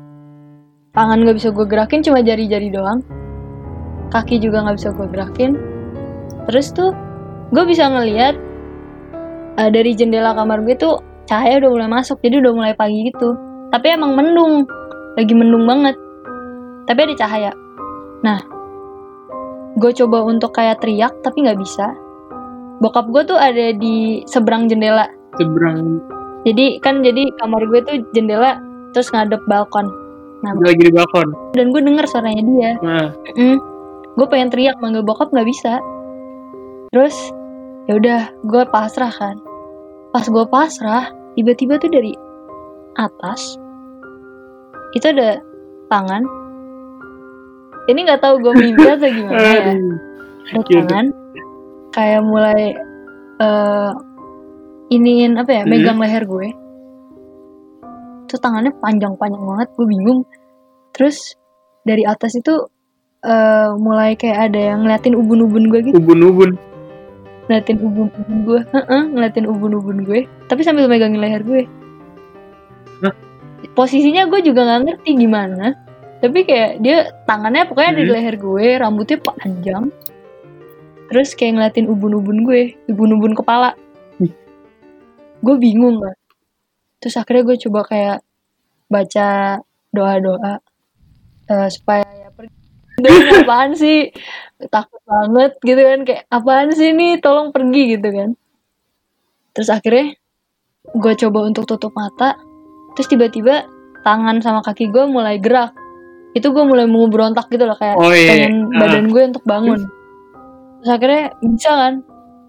tangan 0.94 1.26
nggak 1.26 1.42
bisa 1.42 1.50
gue 1.50 1.66
gerakin 1.66 2.06
cuma 2.06 2.22
jari-jari 2.22 2.70
doang 2.70 3.02
kaki 4.14 4.38
juga 4.38 4.62
nggak 4.62 4.78
bisa 4.78 4.90
gue 4.94 5.08
gerakin. 5.10 5.52
Terus 6.46 6.70
tuh 6.78 6.94
gue 7.50 7.64
bisa 7.66 7.90
ngelihat 7.90 8.38
eh, 9.58 9.70
dari 9.74 9.98
jendela 9.98 10.38
kamar 10.38 10.62
gue 10.62 10.78
tuh 10.78 11.02
cahaya 11.28 11.60
udah 11.64 11.72
mulai 11.72 11.90
masuk 11.90 12.20
jadi 12.20 12.44
udah 12.44 12.54
mulai 12.54 12.74
pagi 12.76 13.10
gitu. 13.10 13.36
Tapi 13.72 13.88
emang 13.96 14.14
mendung 14.14 14.68
lagi 15.16 15.34
mendung 15.34 15.66
banget. 15.66 15.96
Tapi 16.86 17.00
ada 17.10 17.16
cahaya. 17.16 17.52
Nah 18.22 18.40
gue 19.74 19.92
coba 20.04 20.22
untuk 20.28 20.54
kayak 20.54 20.84
teriak 20.84 21.14
tapi 21.24 21.48
nggak 21.48 21.60
bisa. 21.60 21.96
Bokap 22.84 23.08
gue 23.10 23.24
tuh 23.24 23.40
ada 23.40 23.72
di 23.74 24.22
seberang 24.28 24.68
jendela. 24.68 25.08
Seberang. 25.40 26.04
Jadi 26.44 26.84
kan 26.84 27.00
jadi 27.00 27.32
kamar 27.40 27.64
gue 27.72 27.80
tuh 27.88 27.96
jendela 28.12 28.60
terus 28.92 29.10
ngadep 29.10 29.40
balkon. 29.48 29.88
Nah 30.44 30.52
lagi 30.60 30.92
di 30.92 30.94
balkon. 30.94 31.56
dan 31.56 31.72
gue 31.72 31.82
denger 31.82 32.06
suaranya 32.06 32.44
dia. 32.44 32.72
Nah. 32.84 33.10
Mm. 33.40 33.60
gue 34.14 34.30
pengen 34.30 34.54
teriak 34.54 34.78
manggil 34.78 35.02
bokap 35.02 35.34
nggak 35.34 35.48
bisa. 35.48 35.80
Terus 36.94 37.16
ya 37.90 37.98
udah 37.98 38.22
gue 38.46 38.64
pasrah 38.70 39.10
kan 39.10 39.42
pas 40.14 40.22
gue 40.24 40.46
pasrah 40.46 41.10
tiba-tiba 41.34 41.82
tuh 41.82 41.90
dari 41.90 42.14
atas 42.94 43.58
itu 44.94 45.10
ada 45.10 45.42
tangan. 45.90 46.22
Ini 47.84 48.00
nggak 48.00 48.22
tahu 48.22 48.36
gue 48.40 48.54
mimpi 48.54 48.86
atau 48.86 49.10
gimana 49.18 49.42
ya. 49.42 49.60
Ada 49.60 49.74
Gitu. 50.54 50.86
tangan 50.86 51.06
kayak 51.92 52.22
mulai 52.22 52.78
eh 53.40 53.92
iniin 54.90 55.34
apa 55.36 55.52
ya 55.52 55.62
Hmm. 55.66 55.72
megang 55.74 55.98
leher 55.98 56.24
gue. 56.24 56.48
Itu 58.24 58.38
tangannya 58.38 58.72
panjang-panjang 58.78 59.44
banget 59.44 59.68
gue 59.74 59.86
bingung. 59.88 60.22
Terus 60.94 61.34
dari 61.82 62.06
atas 62.06 62.38
itu 62.38 62.54
eh 63.24 63.70
mulai 63.80 64.14
kayak 64.14 64.52
ada 64.52 64.60
yang 64.74 64.86
ngeliatin 64.86 65.16
ubun-ubun 65.16 65.72
gue 65.72 65.80
gitu. 65.90 65.96
Ubun-ubun 65.98 66.54
ngeliatin 67.48 67.78
ubun-ubun 67.84 68.38
gue 68.48 68.60
Heeh, 68.72 69.04
ngeliatin 69.12 69.46
ubun-ubun 69.48 69.98
gue. 70.08 70.26
Tapi 70.48 70.62
sambil 70.64 70.88
megangin 70.88 71.20
leher 71.20 71.44
gue. 71.44 71.64
Hah? 73.04 73.16
posisinya 73.74 74.28
gue 74.28 74.44
juga 74.44 74.64
nggak 74.68 74.82
ngerti 74.86 75.12
gimana. 75.18 75.74
Tapi 76.20 76.40
kayak 76.48 76.80
dia 76.80 77.12
tangannya 77.28 77.68
pokoknya 77.68 77.90
ada 77.96 78.02
di 78.02 78.08
Hmm. 78.08 78.16
leher 78.16 78.36
gue 78.40 78.66
rambutnya 78.80 79.18
panjang. 79.20 79.84
Terus 81.12 81.36
kayak 81.36 81.52
ngeliatin 81.60 81.88
ubun-ubun 81.92 82.44
gue 82.48 82.62
ubun-ubun 82.88 83.34
kepala. 83.36 83.76
Hmm. 84.18 84.32
gue 85.44 85.56
bingung 85.60 86.00
kan 86.00 86.16
terus 87.04 87.20
akhirnya 87.20 87.44
gue 87.44 87.58
coba 87.68 87.84
kayak 87.84 88.20
baca 88.88 89.60
doa-doa 89.92 90.64
eh, 91.52 91.68
supaya 91.68 92.08
ya 92.16 92.30
Dan 92.94 93.14
apaan 93.42 93.74
sih? 93.74 94.14
Takut 94.64 95.02
banget 95.04 95.58
gitu 95.60 95.82
kan 95.82 96.00
kayak 96.06 96.24
apaan 96.30 96.70
sih 96.72 96.94
nih 96.94 97.20
tolong 97.20 97.50
pergi 97.52 97.98
gitu 97.98 98.08
kan. 98.10 98.30
Terus 99.52 99.70
akhirnya 99.70 100.16
gue 100.84 101.14
coba 101.18 101.40
untuk 101.48 101.64
tutup 101.66 101.96
mata 101.96 102.36
terus 102.94 103.08
tiba-tiba 103.08 103.66
tangan 104.04 104.40
sama 104.40 104.62
kaki 104.62 104.88
gue 104.88 105.04
mulai 105.06 105.38
gerak. 105.38 105.74
Itu 106.34 106.50
gue 106.50 106.64
mulai 106.64 106.86
mau 106.86 107.06
berontak 107.06 107.50
gitu 107.50 107.66
loh 107.66 107.78
kayak 107.78 107.98
Oh, 107.98 108.10
iya. 108.10 108.30
pengen 108.30 108.70
Ah. 108.74 108.80
badan 108.86 109.06
gue 109.10 109.22
untuk 109.30 109.44
bangun. 109.44 109.82
Terus 110.82 110.90
akhirnya 110.92 111.24
bisa 111.40 111.72
kan 111.72 111.94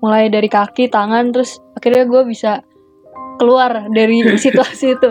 mulai 0.00 0.28
dari 0.28 0.48
kaki 0.48 0.88
tangan 0.88 1.32
terus 1.32 1.56
akhirnya 1.74 2.04
gue 2.04 2.22
bisa 2.24 2.60
keluar 3.36 3.88
dari 3.90 4.20
situasi 4.44 4.94
itu. 4.94 5.10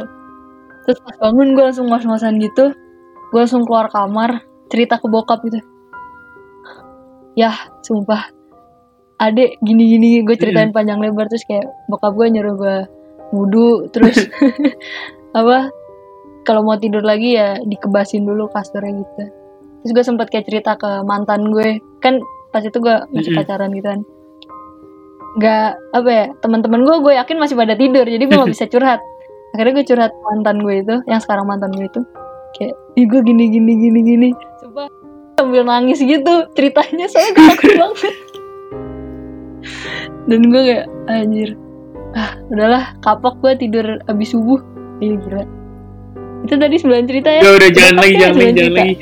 Terus 0.83 0.99
pas 0.99 1.15
bangun 1.19 1.53
gue 1.53 1.63
langsung 1.63 1.87
ngos-ngosan 1.87 2.37
gitu 2.37 2.71
gue 3.33 3.39
langsung 3.39 3.65
keluar 3.65 3.89
kamar 3.89 4.45
cerita 4.71 4.99
ke 4.99 5.07
bokap 5.09 5.43
gitu. 5.47 5.59
Ya 7.33 7.53
sumpah. 7.81 8.29
Adek 9.21 9.61
gini-gini 9.63 10.25
gue 10.25 10.35
ceritain 10.35 10.73
panjang 10.75 10.99
lebar 10.99 11.31
terus 11.31 11.45
kayak 11.47 11.69
bokap 11.87 12.13
gue 12.17 12.27
nyuruh 12.33 12.55
gue 12.59 12.77
wudhu 13.33 13.89
terus 13.89 14.29
apa 15.39 15.71
kalau 16.43 16.61
mau 16.61 16.75
tidur 16.77 17.01
lagi 17.01 17.39
ya 17.39 17.57
dikebasin 17.63 18.27
dulu 18.27 18.51
kasurnya 18.51 18.99
gitu. 18.99 19.23
Terus 19.83 19.91
gue 19.95 20.03
sempat 20.05 20.27
kayak 20.31 20.47
cerita 20.47 20.75
ke 20.75 21.03
mantan 21.07 21.49
gue. 21.51 21.79
Kan 22.03 22.19
pas 22.53 22.61
itu 22.61 22.77
gue 22.77 22.95
masih 23.15 23.31
Mm-mm. 23.33 23.39
pacaran 23.41 23.71
gitu 23.73 23.87
kan. 23.87 24.01
Nggak 25.39 25.69
apa 25.97 26.09
ya 26.11 26.25
teman-teman 26.43 26.81
gue 26.85 26.95
gue 27.01 27.13
yakin 27.17 27.37
masih 27.41 27.55
pada 27.57 27.73
tidur 27.73 28.05
jadi 28.05 28.21
gue 28.21 28.35
nggak 28.37 28.53
bisa 28.59 28.67
curhat. 28.67 28.99
Akhirnya 29.55 29.73
gue 29.81 29.85
curhat 29.87 30.11
mantan 30.29 30.57
gue 30.61 30.75
itu 30.83 30.95
yang 31.07 31.21
sekarang 31.23 31.47
mantan 31.47 31.71
gue 31.73 31.87
itu. 31.87 32.01
Kayak 32.53 32.75
ih 32.99 33.05
gue 33.09 33.21
gini 33.25 33.49
gini 33.49 33.73
gini 33.79 33.99
gini 34.03 34.29
sambil 35.33 35.63
nangis 35.65 35.99
gitu 35.99 36.45
ceritanya 36.53 37.05
soalnya 37.09 37.31
gue 37.33 37.45
takut 37.53 37.71
banget 37.81 38.15
dan 40.23 40.39
gue 40.47 40.61
kayak 40.63 40.85
anjir 41.09 41.49
ah 42.13 42.31
udahlah 42.47 42.93
kapok 43.01 43.35
gue 43.41 43.53
tidur 43.57 43.85
abis 44.05 44.31
subuh 44.31 44.61
iya 45.01 45.17
gila 45.17 45.43
itu 46.43 46.53
tadi 46.59 46.75
9 46.75 47.09
cerita 47.09 47.29
ya 47.31 47.41
ya 47.41 47.51
udah 47.55 47.69
jangan 47.71 47.95
Takut 47.95 48.03
lagi 48.03 48.15
jangan 48.19 48.35
lagi 48.35 48.51
9 48.53 48.57
jangan 48.59 48.75
lagi 48.77 48.95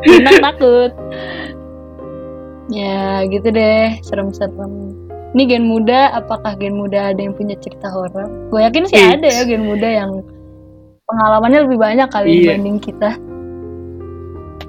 Bintang 0.00 0.40
takut. 0.40 0.92
Ya 2.70 3.26
gitu 3.26 3.50
deh, 3.50 3.98
serem-serem. 4.00 4.94
Ini 5.36 5.42
gen 5.46 5.66
muda, 5.66 6.10
apakah 6.14 6.54
gen 6.56 6.74
muda 6.74 7.12
ada 7.12 7.20
yang 7.20 7.34
punya 7.34 7.54
cerita 7.60 7.90
horor? 7.90 8.30
Gue 8.50 8.62
yakin 8.62 8.86
sih 8.88 8.98
ada 8.98 9.26
ya 9.26 9.42
gen 9.44 9.66
muda 9.66 9.84
yang 9.86 10.22
pengalamannya 11.04 11.66
lebih 11.66 11.78
banyak 11.78 12.08
kali 12.08 12.26
Iya. 12.30 12.38
dibanding 12.56 12.78
kita. 12.78 13.10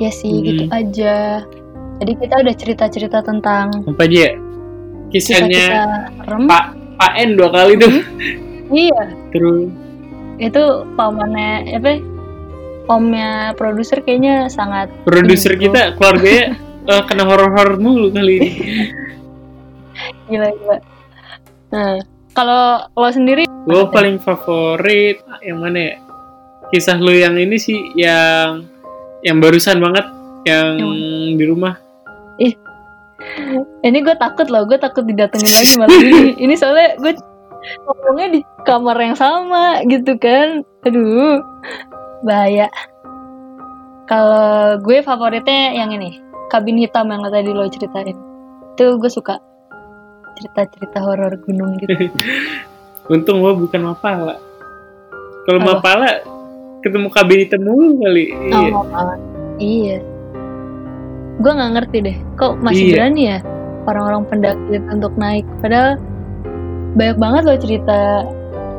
Ya 0.01 0.09
sih, 0.09 0.33
Hmm. 0.33 0.45
gitu 0.49 0.63
aja. 0.73 1.45
Jadi 2.01 2.11
kita 2.17 2.35
udah 2.41 2.55
cerita-cerita 2.57 3.21
tentang 3.21 3.85
apa 3.85 4.01
aja 4.09 4.17
ya 4.25 4.33
kisahnya. 5.13 5.67
Pak 6.25 6.63
Pak 6.97 7.13
N 7.21 7.37
dua 7.37 7.53
kali 7.53 7.77
tuh 7.77 8.01
Iya, 8.73 9.01
terus 9.29 9.69
itu 10.41 10.63
pamannya 10.97 11.77
apa? 11.77 12.01
Omnya 12.89 13.53
produser 13.53 14.01
kayaknya 14.01 14.49
sangat 14.49 14.89
produser 15.05 15.53
kita 15.53 15.93
keluarganya 16.01 16.57
eh, 16.89 17.01
kena 17.05 17.23
horor-horor 17.29 17.77
mulu 17.77 18.09
kali 18.09 18.41
ini 18.41 18.49
gila 20.25 20.49
gila. 20.49 20.77
Nah, 21.71 21.93
kalau 22.33 22.63
lo 22.97 23.09
sendiri 23.13 23.45
gue 23.45 23.83
paling 23.93 24.17
favorit 24.17 25.21
yang 25.45 25.61
mana 25.61 25.93
ya 25.93 25.95
kisah 26.73 26.97
lu 26.97 27.13
yang 27.13 27.37
ini 27.37 27.59
sih 27.61 27.93
yang 27.93 28.70
yang 29.21 29.37
barusan 29.41 29.77
banget 29.77 30.05
yang 30.45 30.77
di 31.37 31.45
rumah. 31.45 31.77
Ini 33.81 33.97
gue 34.01 34.15
takut 34.17 34.49
loh 34.49 34.65
gue 34.65 34.77
takut 34.81 35.05
didatengin 35.05 35.53
lagi 35.53 35.73
malam 35.77 35.97
ini. 36.01 36.33
Ini 36.45 36.53
soalnya 36.57 36.97
gue 36.97 37.13
ngomongnya 37.85 38.27
di 38.33 38.41
kamar 38.65 38.97
yang 38.97 39.17
sama 39.17 39.81
gitu 39.85 40.17
kan. 40.17 40.65
Aduh 40.85 41.41
bahaya. 42.25 42.69
Kalau 44.09 44.75
gue 44.81 44.99
favoritnya 45.05 45.71
yang 45.77 45.93
ini 45.95 46.19
kabin 46.51 46.75
hitam 46.75 47.07
yang 47.13 47.23
tadi 47.29 47.53
lo 47.53 47.69
ceritain. 47.69 48.17
Itu 48.75 48.97
gue 48.97 49.11
suka. 49.11 49.37
Cerita-cerita 50.41 50.99
horor 51.05 51.37
gunung 51.45 51.77
gitu. 51.77 52.09
Untung 53.13 53.45
gue 53.45 53.53
bukan 53.53 53.81
mapala. 53.85 54.37
Kalau 55.45 55.59
Apa? 55.61 55.67
mapala 55.77 56.09
ketemu 56.81 57.07
KBD 57.13 57.53
mulu 57.61 57.97
kali. 58.01 58.25
Iya. 58.49 58.69
Oh, 58.73 58.85
oh, 58.85 59.15
iya. 59.61 59.97
Gue 61.41 61.51
nggak 61.53 61.71
ngerti 61.77 61.97
deh, 62.05 62.17
kok 62.37 62.57
masih 62.61 62.85
Iya. 62.91 62.93
berani 62.97 63.21
ya 63.25 63.37
orang-orang 63.89 64.23
pendaki 64.29 64.77
untuk 64.89 65.13
naik. 65.17 65.45
Padahal 65.61 65.97
banyak 66.93 67.17
banget 67.17 67.41
loh 67.47 67.57
cerita 67.57 67.99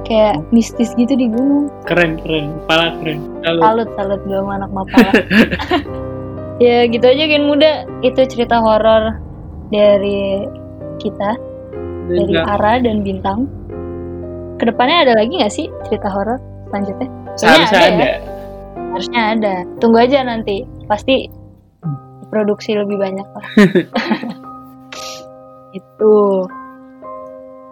kayak 0.06 0.42
mistis 0.50 0.92
gitu 0.98 1.14
di 1.14 1.30
gunung. 1.30 1.70
Keren 1.86 2.18
keren, 2.22 2.58
kepala 2.66 2.94
keren. 3.00 3.18
Kalau 3.42 3.60
Salut, 3.62 3.88
salut 3.98 4.20
gue 4.26 4.38
anak 4.38 4.70
mapala. 4.70 5.12
ya 6.64 6.86
gitu 6.86 7.06
aja 7.06 7.24
kan 7.26 7.42
muda. 7.46 7.70
Itu 8.04 8.20
cerita 8.26 8.58
horor 8.62 9.18
dari 9.72 10.46
kita, 11.00 11.34
dari 12.10 12.34
Ara 12.36 12.82
dan 12.82 13.02
Bintang. 13.02 13.48
Ke 14.60 14.70
depannya 14.70 15.10
ada 15.10 15.12
lagi 15.18 15.42
nggak 15.42 15.54
sih 15.54 15.66
cerita 15.88 16.06
horor 16.12 16.38
selanjutnya? 16.70 17.21
Seharusnya 17.36 17.78
ada 17.78 17.88
ada. 17.88 18.04
ya. 18.04 18.16
Harusnya 18.92 19.22
ada. 19.32 19.54
Tunggu 19.78 19.98
aja 19.98 20.18
nanti. 20.22 20.64
Pasti 20.84 21.28
produksi 22.28 22.72
lebih 22.72 22.96
banyak 22.96 23.26
lah. 23.26 23.44
itu. 25.72 26.16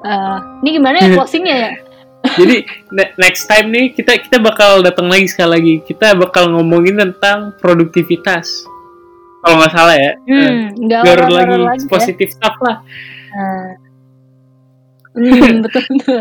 Eh, 0.01 0.37
ini 0.65 0.69
gimana 0.73 0.97
ya 0.97 1.09
closingnya 1.17 1.57
ya? 1.69 1.73
Jadi 2.21 2.57
ne- 2.93 3.13
next 3.17 3.49
time 3.49 3.73
nih 3.73 3.93
kita 3.93 4.21
kita 4.21 4.37
bakal 4.41 4.81
datang 4.81 5.09
lagi 5.09 5.29
sekali 5.29 5.51
lagi. 5.57 5.75
Kita 5.83 6.13
bakal 6.15 6.53
ngomongin 6.53 6.97
tentang 6.97 7.57
produktivitas. 7.57 8.65
Kalau 9.41 9.57
nggak 9.57 9.73
salah 9.73 9.97
ya. 9.97 10.13
Hmm, 10.29 10.77
biar 10.85 11.17
horor-horor 11.17 11.61
lagi, 11.65 11.81
lagi 11.81 11.85
ya. 11.85 11.89
positif 11.89 12.29
stuff 12.29 12.57
lah. 12.61 12.85
Nah. 13.33 13.73
Hmm, 15.11 15.61
betul 15.65 15.85
betul. 15.97 16.21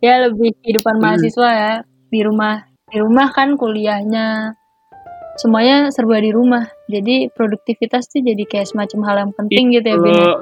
Ya 0.00 0.24
lebih 0.24 0.56
kehidupan 0.60 0.96
Hmm. 0.96 1.02
mahasiswa 1.04 1.48
ya 1.48 1.72
di 2.08 2.20
rumah. 2.24 2.64
Di 2.94 3.02
rumah 3.02 3.34
kan 3.34 3.58
kuliahnya 3.58 4.54
semuanya 5.34 5.90
serba 5.90 6.22
di 6.22 6.30
rumah. 6.30 6.62
Jadi 6.86 7.26
produktivitas 7.34 8.06
tuh 8.06 8.22
jadi 8.22 8.46
kayak 8.46 8.70
semacam 8.70 9.00
hal 9.10 9.16
yang 9.26 9.32
penting 9.34 9.74
gitu 9.74 9.86
ya, 9.90 9.96
ya? 9.98 9.98
Kalau 9.98 10.32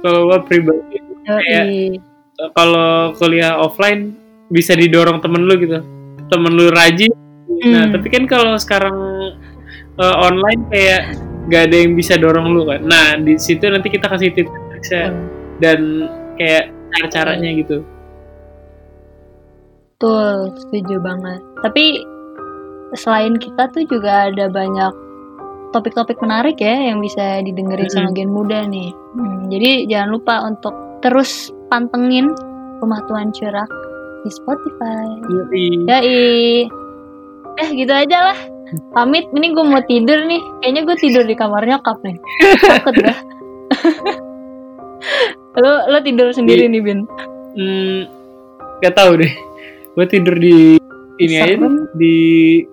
kalau 0.00 0.20
gua 0.32 0.38
pribadi 0.40 0.96
Yoi. 1.28 2.00
kalau 2.56 3.12
kuliah 3.20 3.60
offline 3.60 4.16
bisa 4.48 4.72
didorong 4.72 5.20
temen 5.20 5.44
lu 5.44 5.52
gitu. 5.60 5.84
Temen 6.32 6.52
lu 6.56 6.72
rajin. 6.72 7.12
Nah, 7.68 7.84
Hmm. 7.84 7.92
tapi 7.92 8.08
kan 8.08 8.24
kalau 8.24 8.56
sekarang 8.56 8.96
eh, 9.98 10.16
online 10.24 10.62
kayak 10.72 11.02
gak 11.52 11.62
ada 11.68 11.76
yang 11.84 11.92
bisa 11.92 12.16
dorong 12.16 12.54
lu 12.54 12.64
kan. 12.64 12.80
Nah, 12.88 13.20
di 13.20 13.36
situ 13.36 13.68
nanti 13.68 13.92
kita 13.92 14.08
kasih 14.08 14.32
tips 14.32 14.88
dan 15.60 16.06
kayak 16.38 16.70
cara-caranya 16.94 17.50
gitu. 17.58 17.82
Betul, 19.98 20.54
setuju 20.54 21.02
banget. 21.02 21.42
Tapi 21.58 22.06
selain 22.94 23.34
kita 23.34 23.66
tuh 23.74 23.82
juga 23.90 24.30
ada 24.30 24.46
banyak 24.46 24.94
topik-topik 25.74 26.22
menarik 26.22 26.54
ya 26.62 26.94
yang 26.94 27.02
bisa 27.02 27.42
didengerin 27.42 27.90
sama 27.90 28.14
Mm-mm. 28.14 28.18
Gen 28.22 28.30
Muda 28.30 28.62
nih. 28.70 28.94
Hmm, 28.94 29.50
jadi 29.50 29.90
jangan 29.90 30.08
lupa 30.14 30.46
untuk 30.46 30.70
terus 31.02 31.50
pantengin 31.66 32.30
Rumah 32.78 33.10
Tuan 33.10 33.34
Curak 33.34 33.66
di 34.22 34.30
Spotify. 34.30 35.06
Yoi. 35.34 36.70
Eh 37.58 37.68
gitu 37.74 37.90
aja 37.90 38.30
lah. 38.30 38.38
Pamit, 38.94 39.26
ini 39.34 39.50
gue 39.50 39.64
mau 39.66 39.82
tidur 39.82 40.30
nih. 40.30 40.62
Kayaknya 40.62 40.82
gue 40.86 40.96
tidur 41.02 41.24
di 41.26 41.34
kamar 41.34 41.66
nyokap 41.66 41.98
nih. 42.06 42.14
Takut 42.62 42.94
dah. 43.02 43.18
lo 45.58 45.90
lo 45.90 45.98
tidur 46.06 46.30
sendiri 46.30 46.70
nih 46.70 46.86
Bin. 46.86 47.02
Hmm, 47.58 48.06
gak 48.78 48.94
tahu 48.94 49.18
deh. 49.18 49.47
Gue 49.98 50.06
tidur 50.06 50.38
di 50.38 50.78
ini 51.18 51.34
aja 51.42 51.58
Serem. 51.58 51.58
deh, 51.58 51.98
di 51.98 52.16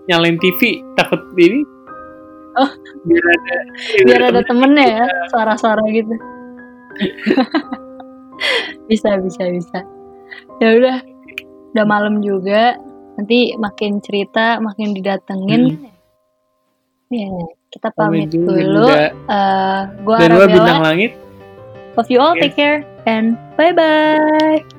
nyalain 0.06 0.38
TV 0.38 0.78
takut 0.94 1.26
ini. 1.42 1.66
Oh. 2.54 2.70
Biar 3.10 3.26
ada 3.26 3.58
Biar 4.06 4.22
ada 4.30 4.42
temennya 4.46 4.86
ya, 5.02 5.06
suara-suara 5.34 5.82
gitu. 5.90 6.14
bisa 8.94 9.18
bisa 9.26 9.44
bisa. 9.50 9.80
Ya 10.62 10.78
udah, 10.78 10.98
udah 11.74 11.86
malam 11.90 12.22
juga. 12.22 12.78
Nanti 13.18 13.58
makin 13.58 14.06
cerita, 14.06 14.62
makin 14.62 14.94
didatengin. 14.94 15.82
Ya, 17.10 17.34
kita 17.74 17.90
pamit 17.98 18.30
Pamit 18.30 18.38
dulu. 18.38 18.86
Bunda. 18.86 19.02
Eh, 19.10 19.82
gue 20.06 20.16
Arabella. 20.22 20.54
bintang 20.54 20.82
langit. 20.86 21.12
Love 21.98 22.12
you 22.14 22.22
all, 22.22 22.38
Oke. 22.38 22.46
take 22.46 22.54
care, 22.54 22.86
and 23.10 23.34
bye 23.58 23.74
bye. 23.74 24.75